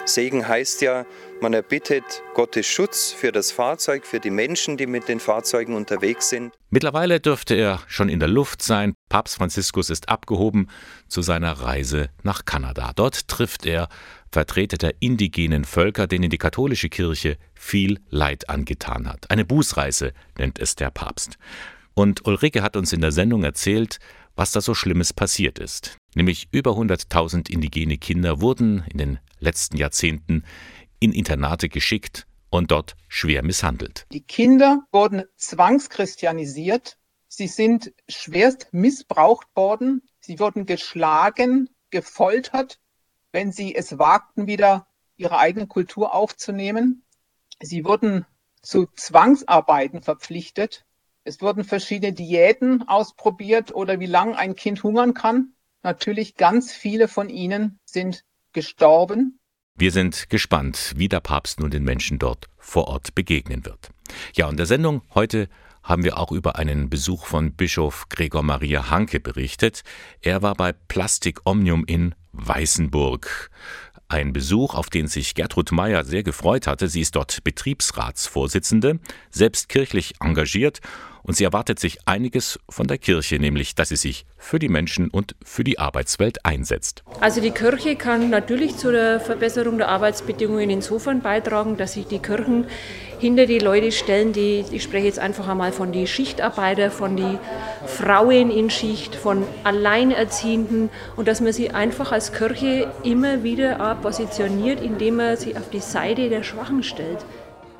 Segen 0.05 0.47
heißt 0.47 0.81
ja, 0.81 1.05
man 1.41 1.53
erbittet 1.53 2.23
Gottes 2.33 2.65
Schutz 2.65 3.11
für 3.11 3.31
das 3.31 3.51
Fahrzeug, 3.51 4.05
für 4.05 4.19
die 4.19 4.29
Menschen, 4.29 4.77
die 4.77 4.87
mit 4.87 5.07
den 5.07 5.19
Fahrzeugen 5.19 5.75
unterwegs 5.75 6.29
sind. 6.29 6.53
Mittlerweile 6.69 7.19
dürfte 7.19 7.55
er 7.55 7.81
schon 7.87 8.09
in 8.09 8.19
der 8.19 8.29
Luft 8.29 8.61
sein. 8.61 8.94
Papst 9.09 9.35
Franziskus 9.35 9.89
ist 9.89 10.09
abgehoben 10.09 10.69
zu 11.07 11.21
seiner 11.21 11.53
Reise 11.53 12.09
nach 12.23 12.45
Kanada. 12.45 12.91
Dort 12.95 13.27
trifft 13.27 13.65
er 13.65 13.87
Vertreter 14.31 14.77
der 14.77 14.95
indigenen 14.99 15.63
Völker, 15.63 16.07
denen 16.07 16.29
die 16.29 16.37
katholische 16.37 16.89
Kirche 16.89 17.37
viel 17.53 17.99
Leid 18.09 18.49
angetan 18.49 19.07
hat. 19.07 19.29
Eine 19.31 19.45
Bußreise 19.45 20.13
nennt 20.37 20.59
es 20.59 20.75
der 20.75 20.91
Papst. 20.91 21.37
Und 21.93 22.25
Ulrike 22.27 22.61
hat 22.61 22.75
uns 22.75 22.91
in 22.91 23.01
der 23.01 23.11
Sendung 23.11 23.43
erzählt, 23.43 23.99
was 24.35 24.51
da 24.51 24.59
so 24.59 24.73
Schlimmes 24.73 25.13
passiert 25.13 25.59
ist. 25.59 25.97
Nämlich 26.13 26.49
über 26.51 26.71
100.000 26.71 27.49
indigene 27.49 27.97
Kinder 27.97 28.41
wurden 28.41 28.83
in 28.91 28.97
den 28.97 29.19
letzten 29.39 29.77
Jahrzehnten 29.77 30.43
in 30.99 31.13
Internate 31.13 31.69
geschickt 31.69 32.27
und 32.49 32.71
dort 32.71 32.95
schwer 33.07 33.43
misshandelt. 33.43 34.05
Die 34.11 34.23
Kinder 34.23 34.81
wurden 34.91 35.23
zwangschristianisiert, 35.37 36.97
sie 37.35 37.47
sind 37.47 37.93
schwerst 38.07 38.69
missbraucht 38.71 39.47
worden, 39.55 40.01
sie 40.19 40.39
wurden 40.39 40.65
geschlagen, 40.65 41.69
gefoltert 41.89 42.79
wenn 43.35 43.51
sie 43.51 43.75
es 43.75 43.99
wagten, 43.99 44.47
wieder 44.47 44.87
ihre 45.17 45.37
eigene 45.37 45.67
Kultur 45.67 46.15
aufzunehmen. 46.15 47.03
Sie 47.61 47.83
wurden 47.83 48.25
zu 48.61 48.87
Zwangsarbeiten 48.95 50.01
verpflichtet. 50.01 50.85
Es 51.25 51.41
wurden 51.41 51.65
verschiedene 51.65 52.13
Diäten 52.13 52.87
ausprobiert 52.87 53.75
oder 53.75 53.99
wie 53.99 54.05
lange 54.05 54.37
ein 54.37 54.55
Kind 54.55 54.81
hungern 54.83 55.13
kann. 55.13 55.53
Natürlich 55.83 56.35
ganz 56.35 56.71
viele 56.71 57.09
von 57.09 57.27
ihnen 57.27 57.77
sind 57.83 58.23
gestorben. 58.53 59.37
Wir 59.75 59.91
sind 59.91 60.29
gespannt, 60.29 60.93
wie 60.95 61.09
der 61.09 61.19
Papst 61.19 61.59
nun 61.59 61.71
den 61.71 61.83
Menschen 61.83 62.17
dort 62.19 62.47
vor 62.57 62.87
Ort 62.87 63.15
begegnen 63.15 63.65
wird. 63.65 63.89
Ja, 64.33 64.49
in 64.49 64.55
der 64.55 64.65
Sendung 64.65 65.01
heute 65.13 65.49
haben 65.85 66.03
wir 66.03 66.17
auch 66.17 66.31
über 66.31 66.57
einen 66.57 66.89
Besuch 66.89 67.27
von 67.27 67.53
Bischof 67.53 68.09
Gregor 68.09 68.43
Maria 68.43 68.89
Hanke 68.89 69.19
berichtet. 69.19 69.83
Er 70.21 70.41
war 70.41 70.55
bei 70.55 70.73
Plastik 70.73 71.39
Omnium 71.45 71.85
in 71.85 72.15
Weißenburg. 72.35 73.49
Ein 74.07 74.33
Besuch, 74.33 74.75
auf 74.75 74.89
den 74.89 75.07
sich 75.07 75.33
Gertrud 75.33 75.71
Meyer 75.71 76.03
sehr 76.03 76.23
gefreut 76.23 76.67
hatte. 76.67 76.87
Sie 76.87 77.01
ist 77.01 77.15
dort 77.15 77.43
Betriebsratsvorsitzende, 77.43 78.99
selbst 79.31 79.67
kirchlich 79.67 80.13
engagiert 80.19 80.81
und 81.25 81.35
sie 81.35 81.43
erwartet 81.43 81.79
sich 81.79 81.97
einiges 82.05 82.59
von 82.69 82.85
der 82.85 82.99
Kirche, 82.99 83.39
nämlich 83.39 83.73
dass 83.73 83.89
sie 83.89 83.95
sich 83.95 84.27
für 84.37 84.59
die 84.59 84.69
Menschen 84.69 85.09
und 85.09 85.35
für 85.43 85.63
die 85.63 85.79
Arbeitswelt 85.79 86.45
einsetzt. 86.45 87.03
Also 87.19 87.41
die 87.41 87.49
Kirche 87.49 87.95
kann 87.95 88.29
natürlich 88.29 88.77
zu 88.77 88.91
der 88.91 89.19
Verbesserung 89.19 89.79
der 89.79 89.89
Arbeitsbedingungen 89.89 90.69
insofern 90.69 91.21
beitragen, 91.21 91.77
dass 91.77 91.93
sich 91.93 92.05
die 92.05 92.19
Kirchen 92.19 92.67
hinter 93.17 93.47
die 93.47 93.57
Leute 93.57 93.91
stellen, 93.91 94.33
die, 94.33 94.65
ich 94.71 94.83
spreche 94.83 95.07
jetzt 95.07 95.17
einfach 95.17 95.47
einmal 95.47 95.71
von 95.71 95.91
die 95.91 96.05
Schichtarbeiter, 96.05 96.91
von 96.91 97.17
die 97.17 97.39
Frauen 97.87 98.51
in 98.51 98.69
Schicht, 98.69 99.15
von 99.15 99.43
Alleinerziehenden 99.63 100.89
und 101.15 101.27
dass 101.27 101.41
man 101.41 101.53
sie 101.53 101.71
einfach 101.71 102.11
als 102.11 102.24
Kirche 102.31 102.91
immer 103.03 103.43
wieder 103.43 103.95
positioniert, 104.01 104.81
indem 104.81 105.17
man 105.17 105.37
sie 105.37 105.55
auf 105.57 105.69
die 105.69 105.79
Seite 105.79 106.29
der 106.29 106.43
Schwachen 106.43 106.83
stellt. 106.83 107.25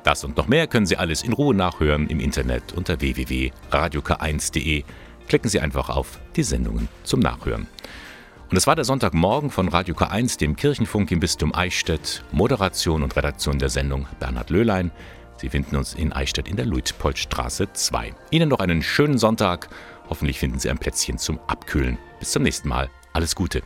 Das 0.02 0.22
und 0.22 0.36
noch 0.36 0.46
mehr 0.46 0.68
können 0.68 0.86
Sie 0.86 0.96
alles 0.96 1.24
in 1.24 1.32
Ruhe 1.32 1.54
nachhören 1.54 2.08
im 2.08 2.20
Internet 2.20 2.72
unter 2.74 3.00
www.radiok1.de. 3.00 4.84
Klicken 5.26 5.50
Sie 5.50 5.58
einfach 5.58 5.88
auf 5.88 6.20
die 6.36 6.44
Sendungen 6.44 6.88
zum 7.02 7.18
Nachhören. 7.18 7.66
Und 8.48 8.56
es 8.56 8.68
war 8.68 8.76
der 8.76 8.84
Sonntagmorgen 8.84 9.50
von 9.50 9.66
Radio 9.66 9.96
K1, 9.96 10.38
dem 10.38 10.54
Kirchenfunk 10.54 11.10
im 11.10 11.18
Bistum 11.18 11.52
Eichstätt. 11.52 12.22
Moderation 12.30 13.02
und 13.02 13.16
Redaktion 13.16 13.58
der 13.58 13.68
Sendung 13.68 14.06
Bernhard 14.20 14.50
Löhlein. 14.50 14.92
Sie 15.38 15.48
finden 15.48 15.74
uns 15.74 15.94
in 15.94 16.12
Eichstätt 16.12 16.46
in 16.46 16.54
der 16.54 16.66
Luitpoldstraße 16.66 17.72
2. 17.72 18.14
Ihnen 18.30 18.48
noch 18.48 18.60
einen 18.60 18.82
schönen 18.82 19.18
Sonntag. 19.18 19.68
Hoffentlich 20.08 20.38
finden 20.38 20.60
Sie 20.60 20.70
ein 20.70 20.78
Plätzchen 20.78 21.18
zum 21.18 21.40
Abkühlen. 21.48 21.98
Bis 22.20 22.30
zum 22.30 22.44
nächsten 22.44 22.68
Mal. 22.68 22.88
Alles 23.12 23.34
Gute. 23.34 23.62